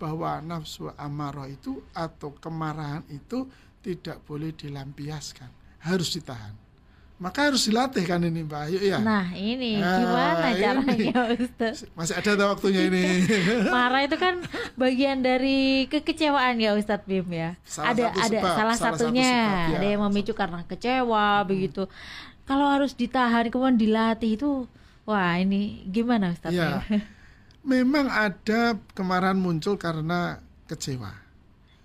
bahwa 0.00 0.40
nafsu 0.40 0.88
amarah 0.96 1.46
itu 1.52 1.84
atau 1.92 2.32
kemarahan 2.40 3.04
itu 3.12 3.44
tidak 3.84 4.24
boleh 4.24 4.56
dilampiaskan, 4.56 5.46
harus 5.84 6.16
ditahan. 6.16 6.61
Maka 7.22 7.46
harus 7.46 7.62
dilatih 7.62 8.02
kan 8.02 8.18
ini 8.18 8.42
Mbak 8.42 8.60
Ayu 8.66 8.78
ya. 8.82 8.98
Nah, 8.98 9.30
ini 9.30 9.78
Nah, 9.78 9.94
gimana 9.94 10.46
ini. 10.50 10.58
caranya, 10.58 11.20
Ustaz? 11.38 11.86
Masih 11.94 12.18
ada 12.18 12.30
tak 12.34 12.48
waktunya 12.50 12.90
ini. 12.90 13.02
Marah 13.70 14.02
itu 14.02 14.18
kan 14.18 14.42
bagian 14.74 15.22
dari 15.22 15.86
kekecewaan 15.86 16.58
ya 16.58 16.74
Ustadz 16.74 17.06
Bim 17.06 17.30
ya. 17.30 17.54
Salah 17.62 17.94
ada 17.94 18.02
satu 18.04 18.18
ada 18.18 18.26
sebab, 18.26 18.42
salah 18.42 18.56
salah 18.58 18.74
satu 18.74 19.06
satunya 19.06 19.30
sebab, 19.30 19.70
ya. 19.70 19.76
ada 19.78 19.86
yang 19.86 20.02
memicu 20.02 20.32
karena 20.34 20.60
kecewa 20.66 21.26
begitu. 21.46 21.82
Kalau 22.42 22.66
harus 22.66 22.90
ditahan 22.92 23.46
kemudian 23.48 23.78
dilatih 23.78 24.34
itu 24.34 24.50
wah 25.06 25.38
ini 25.38 25.86
gimana 25.86 26.34
Ustadz 26.34 26.50
Ya. 26.52 26.82
Bim? 26.82 27.06
Memang 27.70 28.10
ada 28.10 28.74
kemarahan 28.90 29.38
muncul 29.38 29.78
karena 29.78 30.42
kecewa. 30.66 31.14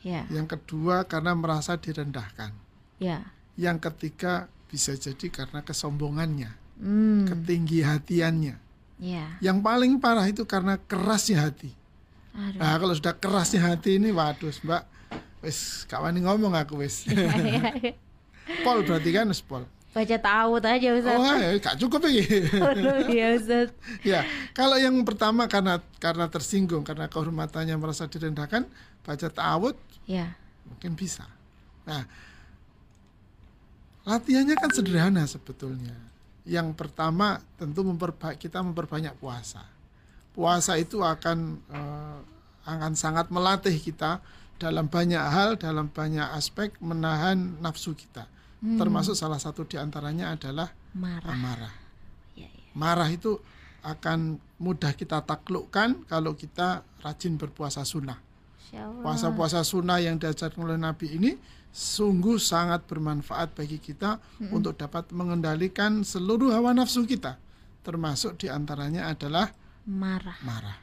ya, 0.01 0.25
Yang 0.33 0.57
kedua 0.57 1.05
karena 1.05 1.37
merasa 1.37 1.77
direndahkan. 1.77 2.49
ya. 2.97 3.21
Yang 3.53 3.85
ketiga 3.85 4.49
bisa 4.67 4.91
jadi 4.93 5.27
karena 5.27 5.63
kesombongannya, 5.63 6.51
Hmm, 6.77 7.25
ketinggi 7.25 7.81
hatiannya. 7.81 8.55
ya. 8.99 9.25
Yang 9.39 9.57
paling 9.61 9.91
parah 9.97 10.27
itu 10.27 10.43
karena 10.43 10.77
kerasnya 10.77 11.47
hati. 11.47 11.71
Aduh. 12.37 12.59
Nah, 12.61 12.77
kalau 12.77 12.93
sudah 12.93 13.13
kerasnya 13.13 13.61
hati 13.65 13.97
ini 13.97 14.13
waduh, 14.13 14.53
Mbak. 14.61 14.83
Wis 15.41 15.85
kawan 15.85 16.17
ngomong 16.17 16.53
aku 16.53 16.81
wis. 16.81 17.05
pol 18.65 18.79
berarti 18.83 19.09
kan 19.11 19.27
pol. 19.43 19.63
Baca 19.95 20.13
ta'awud 20.13 20.61
aja 20.61 20.87
Oh, 20.93 20.97
Ustadz. 21.01 21.41
ya, 21.41 21.49
gak 21.57 21.75
cukup 21.81 22.05
ini. 22.05 22.21
Aduh, 22.69 23.09
ya 23.09 23.27
Ustadz. 23.33 23.73
ya, 24.13 24.21
kalau 24.53 24.77
yang 24.77 24.93
pertama 25.01 25.49
karena 25.49 25.81
karena 25.97 26.29
tersinggung, 26.29 26.85
karena 26.85 27.09
kehormatannya 27.09 27.73
merasa 27.73 28.05
direndahkan, 28.05 28.69
baca 29.01 29.27
ta'awud 29.27 29.73
Ya. 30.05 30.37
mungkin 30.69 30.93
bisa. 30.93 31.25
Nah, 31.83 32.05
latihannya 34.07 34.55
kan 34.55 34.71
sederhana 34.71 35.27
sebetulnya. 35.27 35.93
Yang 36.47 36.79
pertama 36.79 37.43
tentu 37.59 37.83
memperba 37.83 38.31
kita 38.39 38.63
memperbanyak 38.63 39.19
puasa. 39.19 39.67
Puasa 40.31 40.79
itu 40.79 41.03
akan 41.03 41.59
eh, 41.67 42.19
akan 42.63 42.93
sangat 42.95 43.27
melatih 43.27 43.75
kita 43.75 44.23
dalam 44.55 44.87
banyak 44.87 45.19
hal, 45.21 45.59
dalam 45.59 45.91
banyak 45.91 46.25
aspek 46.33 46.71
menahan 46.79 47.59
nafsu 47.59 47.93
kita. 47.93 48.25
Termasuk 48.57 49.13
salah 49.13 49.37
satu 49.37 49.69
di 49.69 49.77
antaranya 49.77 50.33
adalah 50.33 50.73
Marah. 50.97 51.29
amarah. 51.29 51.73
Ya, 52.33 52.49
ya. 52.49 52.73
Marah 52.73 53.05
itu 53.13 53.37
akan 53.85 54.41
mudah 54.57 54.97
kita 54.97 55.21
taklukkan 55.21 56.09
kalau 56.09 56.33
kita 56.33 56.81
rajin 57.05 57.37
berpuasa 57.37 57.85
sunnah. 57.85 58.17
Puasa-puasa 58.73 59.63
sunnah 59.63 60.01
yang 60.03 60.19
diajarkan 60.19 60.59
oleh 60.67 60.79
Nabi 60.79 61.15
ini 61.15 61.31
sungguh 61.71 62.41
sangat 62.41 62.83
bermanfaat 62.89 63.53
bagi 63.53 63.77
kita 63.77 64.17
untuk 64.49 64.75
dapat 64.75 65.07
mengendalikan 65.13 66.01
seluruh 66.01 66.51
hawa 66.51 66.73
nafsu 66.73 67.05
kita. 67.05 67.37
Termasuk 67.85 68.41
di 68.41 68.51
antaranya 68.51 69.07
adalah 69.07 69.53
Marah. 69.87 70.35
marah. 70.43 70.77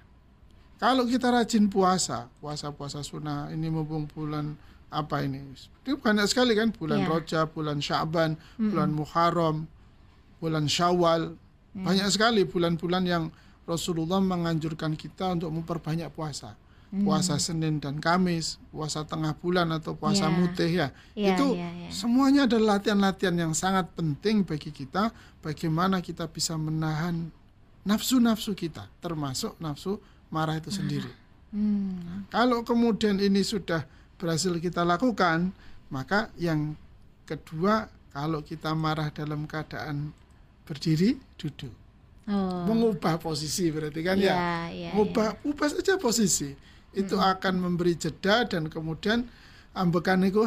Kalau 0.81 1.05
kita 1.05 1.29
rajin 1.29 1.68
puasa, 1.68 2.33
puasa-puasa 2.40 3.05
sunnah 3.05 3.53
ini 3.53 3.68
mumpung 3.68 4.09
bulan 4.09 4.57
apa 4.88 5.20
ini? 5.20 5.44
Ini 5.85 5.97
banyak 6.01 6.27
sekali 6.29 6.57
kan 6.57 6.73
bulan 6.73 7.05
Iya. 7.05 7.09
Rajab, 7.12 7.47
bulan 7.53 7.79
Sya'ban, 7.85 8.37
bulan 8.57 8.90
Muharram, 8.92 9.68
bulan 10.40 10.64
Syawal. 10.68 11.37
Banyak 11.75 12.09
sekali 12.09 12.47
bulan-bulan 12.47 13.03
yang 13.03 13.25
Rasulullah 13.66 14.23
menganjurkan 14.23 14.94
kita 14.94 15.35
untuk 15.35 15.51
memperbanyak 15.51 16.09
puasa. 16.14 16.55
Puasa 17.02 17.42
Senin 17.42 17.83
dan 17.83 17.98
Kamis, 17.98 18.62
puasa 18.70 19.02
tengah 19.02 19.35
bulan 19.35 19.66
atau 19.74 19.98
puasa 19.98 20.30
Iya. 20.30 20.37
mutih 20.38 20.70
ya. 20.70 20.88
Iya, 21.18 21.35
Itu 21.35 21.59
iya, 21.59 21.68
iya. 21.74 21.88
semuanya 21.90 22.46
adalah 22.46 22.78
latihan-latihan 22.78 23.35
yang 23.35 23.50
sangat 23.50 23.90
penting 23.98 24.46
bagi 24.46 24.70
kita 24.70 25.11
bagaimana 25.42 25.98
kita 25.98 26.30
bisa 26.30 26.54
menahan 26.54 27.35
nafsu-nafsu 27.83 28.54
kita, 28.54 28.87
termasuk 29.02 29.59
nafsu 29.59 29.98
marah 30.30 30.54
itu 30.61 30.70
sendiri. 30.70 31.11
Hmm. 31.54 32.26
Kalau 32.35 32.66
kemudian 32.66 33.22
ini 33.22 33.46
sudah 33.46 33.87
berhasil 34.18 34.50
kita 34.59 34.83
lakukan, 34.83 35.54
maka 35.87 36.26
yang 36.35 36.74
kedua 37.30 37.87
kalau 38.11 38.42
kita 38.42 38.74
marah 38.74 39.14
dalam 39.14 39.46
keadaan 39.46 40.11
berdiri, 40.66 41.14
duduk. 41.38 41.70
Oh. 42.26 42.66
Mengubah 42.66 43.22
posisi 43.22 43.70
berarti 43.70 44.00
kan 44.02 44.18
ya. 44.18 44.35
Iya, 44.35 44.50
iya, 44.74 44.90
Ubah 44.98 45.38
ubah 45.46 45.68
saja 45.70 45.94
posisi. 45.94 46.59
Itu 46.94 47.18
akan 47.18 47.54
memberi 47.59 47.98
jeda 47.98 48.46
dan 48.46 48.70
kemudian 48.70 49.26
ambekan 49.74 50.22
itu 50.22 50.46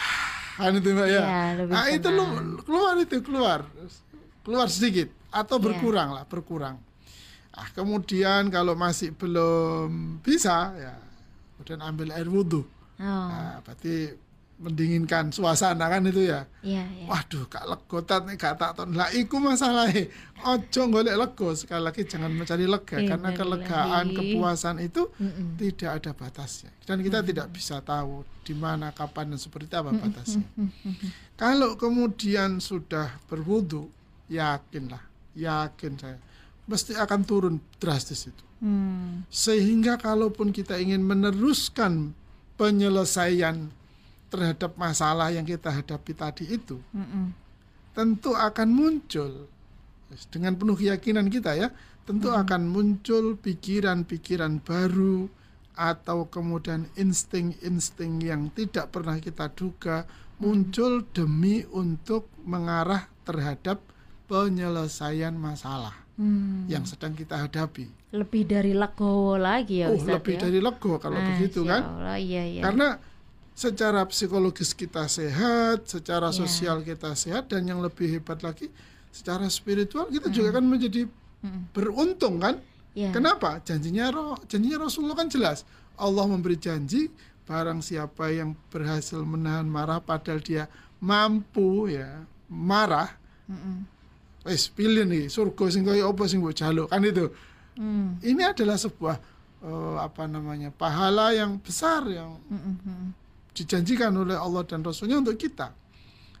kan 0.58 0.72
itu 0.76 0.88
Mbak 0.94 1.08
ya. 1.10 1.22
Lebih 1.58 1.72
nah, 1.74 1.86
itu 1.90 2.08
lu 2.10 2.24
keluar 2.62 2.94
itu 2.98 3.16
keluar. 3.22 3.60
Keluar 4.46 4.66
sedikit 4.70 5.10
atau 5.30 5.58
Iya. 5.58 5.64
berkurang 5.66 6.08
lah, 6.16 6.24
berkurang. 6.26 6.76
Ah, 7.50 7.68
kemudian 7.74 8.48
kalau 8.48 8.78
masih 8.78 9.10
belum 9.12 10.22
bisa 10.22 10.72
ya 10.78 10.94
kemudian 11.60 11.80
ambil 11.84 12.08
air 12.16 12.24
wudhu. 12.30 12.64
Oh. 12.64 13.04
Nah, 13.04 13.60
berarti 13.60 14.16
mendinginkan 14.60 15.32
suasana 15.32 15.88
kan 15.88 16.04
itu 16.04 16.28
ya. 16.28 16.44
Iya, 16.60 16.84
iya. 16.84 17.04
Waduh, 17.08 17.48
gak 17.48 17.64
legotat 17.64 18.28
nih 18.28 18.36
gak 18.36 18.60
tak 18.60 18.76
ton. 18.76 18.92
Lah 18.92 19.08
iku 19.16 19.40
masalahnya. 19.40 20.12
Ojo 20.44 20.80
golek 20.92 21.16
lego. 21.16 21.48
Sekali 21.56 21.80
lagi 21.80 22.04
jangan 22.04 22.28
mencari 22.28 22.68
lega 22.68 23.00
Iya, 23.00 23.16
karena 23.16 23.30
kelegaan, 23.32 24.04
kepuasan 24.12 24.76
itu 24.84 25.08
Mm-mm. 25.16 25.56
tidak 25.56 26.04
ada 26.04 26.10
batasnya. 26.12 26.70
Dan 26.84 27.00
kita 27.00 27.24
tidak 27.24 27.48
bisa 27.48 27.80
tahu 27.80 28.22
di 28.44 28.52
mana, 28.52 28.92
kapan 28.92 29.32
dan 29.32 29.40
seperti 29.40 29.72
apa 29.72 29.96
batasnya. 29.96 30.44
Kalau 31.40 31.80
kemudian 31.80 32.60
sudah 32.60 33.16
berwudu, 33.32 33.88
yakinlah, 34.28 35.00
yakin 35.32 35.96
saya 35.96 36.20
mesti 36.70 36.94
akan 36.94 37.20
turun 37.26 37.54
drastis 37.82 38.30
itu. 38.30 38.44
Hmm. 38.62 39.26
Sehingga 39.26 39.98
kalaupun 39.98 40.54
kita 40.54 40.78
ingin 40.78 41.02
meneruskan 41.02 42.14
penyelesaian 42.54 43.74
terhadap 44.30 44.78
masalah 44.78 45.34
yang 45.34 45.42
kita 45.42 45.74
hadapi 45.74 46.12
tadi 46.14 46.44
itu, 46.54 46.78
Mm-mm. 46.94 47.34
tentu 47.92 48.32
akan 48.32 48.68
muncul 48.70 49.50
dengan 50.30 50.54
penuh 50.54 50.78
keyakinan 50.78 51.26
kita 51.28 51.58
ya, 51.58 51.68
tentu 52.06 52.30
akan 52.30 52.70
muncul 52.70 53.34
pikiran-pikiran 53.38 54.62
baru 54.62 55.26
atau 55.74 56.26
kemudian 56.30 56.86
insting-insting 56.94 58.22
yang 58.22 58.50
tidak 58.54 58.90
pernah 58.94 59.18
kita 59.18 59.50
duga 59.54 60.06
muncul 60.38 61.06
demi 61.14 61.62
untuk 61.70 62.30
mengarah 62.42 63.06
terhadap 63.22 63.82
penyelesaian 64.26 65.34
masalah 65.34 66.00
Hmm. 66.20 66.68
yang 66.68 66.84
sedang 66.84 67.16
kita 67.16 67.48
hadapi. 67.48 67.88
Lebih 68.12 68.44
dari 68.44 68.76
legowo 68.76 69.40
lagi 69.40 69.80
ya 69.80 69.88
oh, 69.88 69.96
lebih 69.96 70.36
ya? 70.36 70.40
dari 70.44 70.60
lego 70.60 71.00
kalau 71.00 71.16
begitu 71.16 71.64
Masya 71.64 71.72
kan? 71.72 71.82
Allah, 71.96 72.16
iya, 72.20 72.42
iya. 72.44 72.60
Karena 72.60 73.00
secara 73.60 74.00
psikologis 74.08 74.72
kita 74.72 75.04
sehat, 75.04 75.84
secara 75.84 76.32
Ya. 76.32 76.36
sosial 76.40 76.80
kita 76.80 77.12
sehat, 77.12 77.52
dan 77.52 77.68
yang 77.68 77.84
lebih 77.84 78.08
hebat 78.08 78.40
lagi, 78.40 78.72
secara 79.12 79.44
spiritual 79.52 80.08
kita 80.08 80.32
juga 80.32 80.56
kan 80.56 80.64
menjadi 80.64 81.04
Mm-mm. 81.44 81.68
beruntung 81.76 82.40
kan? 82.40 82.56
Iya. 82.96 83.12
Kenapa? 83.12 83.60
Janjinya 83.60 84.08
roh, 84.08 84.40
janjinya 84.48 84.88
Rasulullah 84.88 85.20
kan 85.20 85.28
jelas. 85.28 85.68
Allah 86.00 86.24
memberi 86.24 86.56
janji 86.56 87.12
barang 87.44 87.84
siapa 87.84 88.32
yang 88.32 88.56
berhasil 88.72 89.20
menahan 89.20 89.68
marah 89.68 90.00
padahal 90.00 90.40
dia 90.40 90.64
mampu 91.04 91.92
ya 91.92 92.24
marah, 92.48 93.12
Mm-mm. 93.44 93.84
wes 94.48 94.72
pilih 94.72 95.04
nih 95.04 95.28
surga 95.28 95.64
sing 95.68 95.84
kaya 95.84 96.08
apa 96.08 96.24
sing 96.24 96.40
mbok 96.40 96.56
jaluk 96.56 96.88
kan 96.88 97.04
itu. 97.04 97.28
Hmm. 97.76 98.16
Ini 98.24 98.56
adalah 98.56 98.80
sebuah 98.80 99.16
eh, 99.60 99.96
apa 100.00 100.24
namanya 100.24 100.72
pahala 100.72 101.36
yang 101.36 101.60
besar 101.60 102.08
yang 102.08 102.40
Mm-mm, 102.48 102.74
mm-mm. 102.80 103.08
Dijanjikan 103.52 104.12
oleh 104.14 104.36
Allah 104.36 104.62
dan 104.64 104.80
Rasulnya 104.80 105.18
untuk 105.18 105.36
kita. 105.36 105.74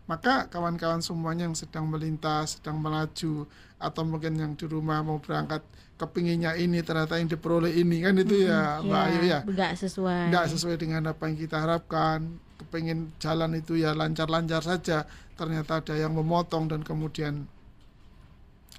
maka 0.04 0.50
kawan-kawan 0.50 0.98
semuanya 0.98 1.46
yang 1.46 1.54
sedang 1.54 1.86
melintas, 1.86 2.58
sedang 2.58 2.82
melaju, 2.82 3.46
atau 3.78 4.02
mungkin 4.02 4.34
yang 4.42 4.52
di 4.58 4.66
rumah 4.66 5.06
mau 5.06 5.22
berangkat 5.22 5.62
kepinginnya 5.94 6.58
ini 6.58 6.82
ternyata 6.82 7.14
yang 7.14 7.30
diperoleh 7.30 7.70
ini 7.70 8.02
kan 8.02 8.18
itu 8.18 8.42
ya 8.42 8.82
Mbak 8.82 8.90
ya, 8.90 9.06
Ayu 9.06 9.20
ya? 9.22 9.38
nggak 9.46 9.72
sesuai. 9.78 10.34
Nggak 10.34 10.46
sesuai 10.50 10.76
dengan 10.82 11.14
apa 11.14 11.30
yang 11.30 11.38
kita 11.38 11.62
harapkan. 11.62 12.26
Kepingin 12.58 13.14
jalan 13.22 13.54
itu 13.54 13.78
ya 13.78 13.94
lancar-lancar 13.94 14.66
saja. 14.66 15.06
Ternyata 15.38 15.78
ada 15.78 15.94
yang 15.94 16.10
memotong 16.10 16.66
dan 16.66 16.82
kemudian 16.82 17.46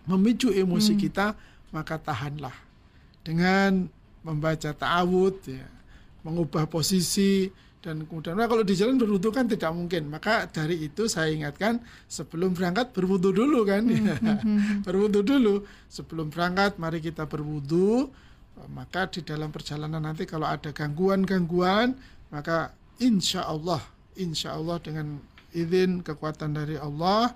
memicu 0.03 0.51
emosi 0.51 0.93
Hmm. 0.97 1.01
kita 1.01 1.27
maka 1.71 1.95
tahanlah. 1.95 2.53
Dengan 3.23 3.87
membaca 4.19 4.75
ta'awud 4.75 5.35
ya 5.47 5.63
mengubah 6.27 6.67
posisi 6.67 7.47
dan 7.81 8.05
kemudian 8.05 8.37
nah 8.37 8.45
kalau 8.45 8.61
di 8.61 8.77
jalan 8.77 9.01
berwudu 9.01 9.33
kan 9.33 9.49
tidak 9.49 9.73
mungkin. 9.73 10.07
Maka 10.13 10.45
dari 10.45 10.85
itu 10.85 11.09
saya 11.09 11.33
ingatkan 11.33 11.81
sebelum 12.05 12.53
berangkat 12.53 12.93
berwudu 12.93 13.33
dulu 13.33 13.65
kan. 13.65 13.83
Hmm, 14.21 14.85
berwudu 14.85 15.25
dulu. 15.25 15.65
Sebelum 15.89 16.29
berangkat 16.29 16.77
mari 16.77 17.01
kita 17.01 17.25
berwudu. 17.25 18.09
Maka 18.69 19.09
di 19.09 19.25
dalam 19.25 19.49
perjalanan 19.49 20.01
nanti 20.05 20.29
kalau 20.29 20.45
ada 20.45 20.69
gangguan-gangguan 20.69 21.97
maka 22.31 22.71
insya 23.01 23.43
Allah 23.45 23.83
insya 24.15 24.55
Allah 24.55 24.79
dengan 24.79 25.19
izin 25.51 25.99
kekuatan 26.05 26.55
dari 26.55 26.79
Allah 26.79 27.35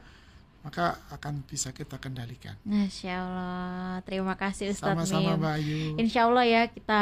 maka 0.66 0.98
akan 1.14 1.46
bisa 1.46 1.70
kita 1.70 2.02
kendalikan. 2.02 2.58
Masya 2.66 3.14
Allah 3.22 4.02
terima 4.02 4.34
kasih 4.34 4.74
Ustadz 4.74 5.06
sama-sama 5.06 5.38
Mbak 5.38 5.54
Ayu. 5.62 5.78
Insya 6.02 6.26
Allah 6.26 6.42
ya 6.42 6.62
kita 6.66 7.02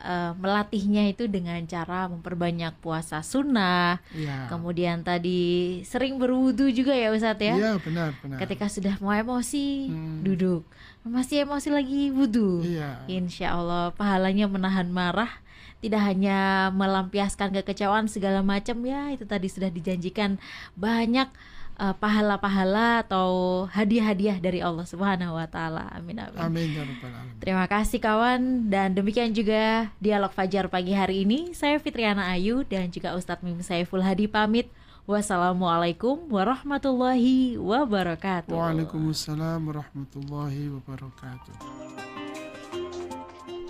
eh, 0.00 0.32
melatihnya 0.40 1.12
itu 1.12 1.28
dengan 1.28 1.60
cara 1.68 2.08
memperbanyak 2.08 2.72
puasa 2.80 3.20
sunnah. 3.20 4.00
Ya 4.16 4.48
Kemudian 4.48 5.04
tadi 5.04 5.84
sering 5.84 6.16
berwudu 6.16 6.72
juga 6.72 6.96
ya 6.96 7.12
Ustadz 7.12 7.44
ya? 7.44 7.54
Iya 7.54 7.72
benar 7.84 8.16
benar. 8.24 8.40
Ketika 8.40 8.72
sudah 8.72 8.96
mau 8.96 9.12
emosi 9.12 9.92
Hmm. 9.92 10.24
duduk. 10.24 10.64
Masih 11.04 11.44
emosi 11.44 11.68
lagi 11.68 12.08
wudu. 12.08 12.64
Iya. 12.64 13.04
Insya 13.12 13.58
Allah 13.58 13.92
pahalanya 13.92 14.48
menahan 14.48 14.88
marah. 14.88 15.28
Tidak 15.82 15.98
hanya 15.98 16.70
melampiaskan 16.70 17.50
kekecewaan 17.52 18.06
segala 18.06 18.38
macam 18.40 18.78
ya 18.86 19.10
itu 19.10 19.26
tadi 19.26 19.50
sudah 19.50 19.66
dijanjikan 19.66 20.38
banyak 20.78 21.26
eh, 21.78 21.94
pahala-pahala 21.96 23.04
atau 23.04 23.64
hadiah-hadiah 23.70 24.38
dari 24.40 24.60
Allah 24.60 24.84
Subhanahu 24.84 25.36
wa 25.36 25.46
taala. 25.48 25.88
Amin 25.92 26.20
amin. 26.20 26.38
amin 26.38 26.68
ya 26.72 26.82
rabbal 26.84 27.12
alamin 27.12 27.36
Terima 27.40 27.66
kasih 27.68 27.98
kawan 27.98 28.70
dan 28.72 28.92
demikian 28.92 29.32
juga 29.32 29.92
dialog 29.98 30.32
Fajar 30.32 30.68
pagi 30.68 30.92
hari 30.96 31.24
ini. 31.24 31.52
Saya 31.56 31.80
Fitriana 31.80 32.32
Ayu 32.32 32.64
dan 32.68 32.88
juga 32.92 33.16
Ustadz 33.16 33.44
Mim 33.44 33.60
Saiful 33.64 34.04
Hadi 34.04 34.28
pamit. 34.28 34.68
Wassalamualaikum 35.02 36.30
warahmatullahi 36.30 37.58
wabarakatuh. 37.58 38.54
Waalaikumsalam 38.54 39.66
warahmatullahi 39.66 40.70
wabarakatuh 40.78 42.11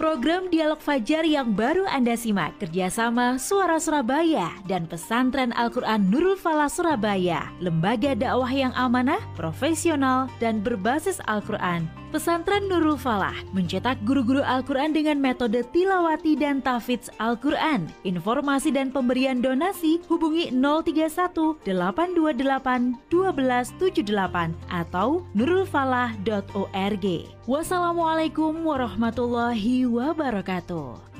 Program 0.02 0.50
Dialog 0.50 0.82
Fajar 0.82 1.22
yang 1.22 1.54
baru 1.54 1.86
Anda 1.86 2.18
simak 2.18 2.58
kerjasama 2.58 3.38
Suara 3.38 3.78
Surabaya 3.78 4.50
dan 4.66 4.90
Pesantren 4.90 5.54
Al-Quran 5.54 6.10
Nurul 6.10 6.34
Falah 6.34 6.66
Surabaya, 6.66 7.46
lembaga 7.62 8.10
dakwah 8.18 8.50
yang 8.50 8.74
amanah, 8.74 9.22
profesional, 9.38 10.26
dan 10.42 10.58
berbasis 10.58 11.22
Al-Quran. 11.30 12.01
Pesantren 12.12 12.68
Nurul 12.68 13.00
Falah 13.00 13.32
mencetak 13.56 13.96
guru-guru 14.04 14.44
Al-Quran 14.44 14.92
dengan 14.92 15.16
metode 15.16 15.64
tilawati 15.72 16.36
dan 16.36 16.60
tafidz 16.60 17.08
Al-Quran. 17.16 17.88
Informasi 18.04 18.68
dan 18.68 18.92
pemberian 18.92 19.40
donasi 19.40 19.96
hubungi 20.12 20.52
031 20.52 21.64
828 21.64 23.00
1278 23.08 24.52
atau 24.68 25.24
nurulfalah.org. 25.32 27.06
Wassalamualaikum 27.48 28.60
warahmatullahi 28.60 29.88
wabarakatuh. 29.88 31.11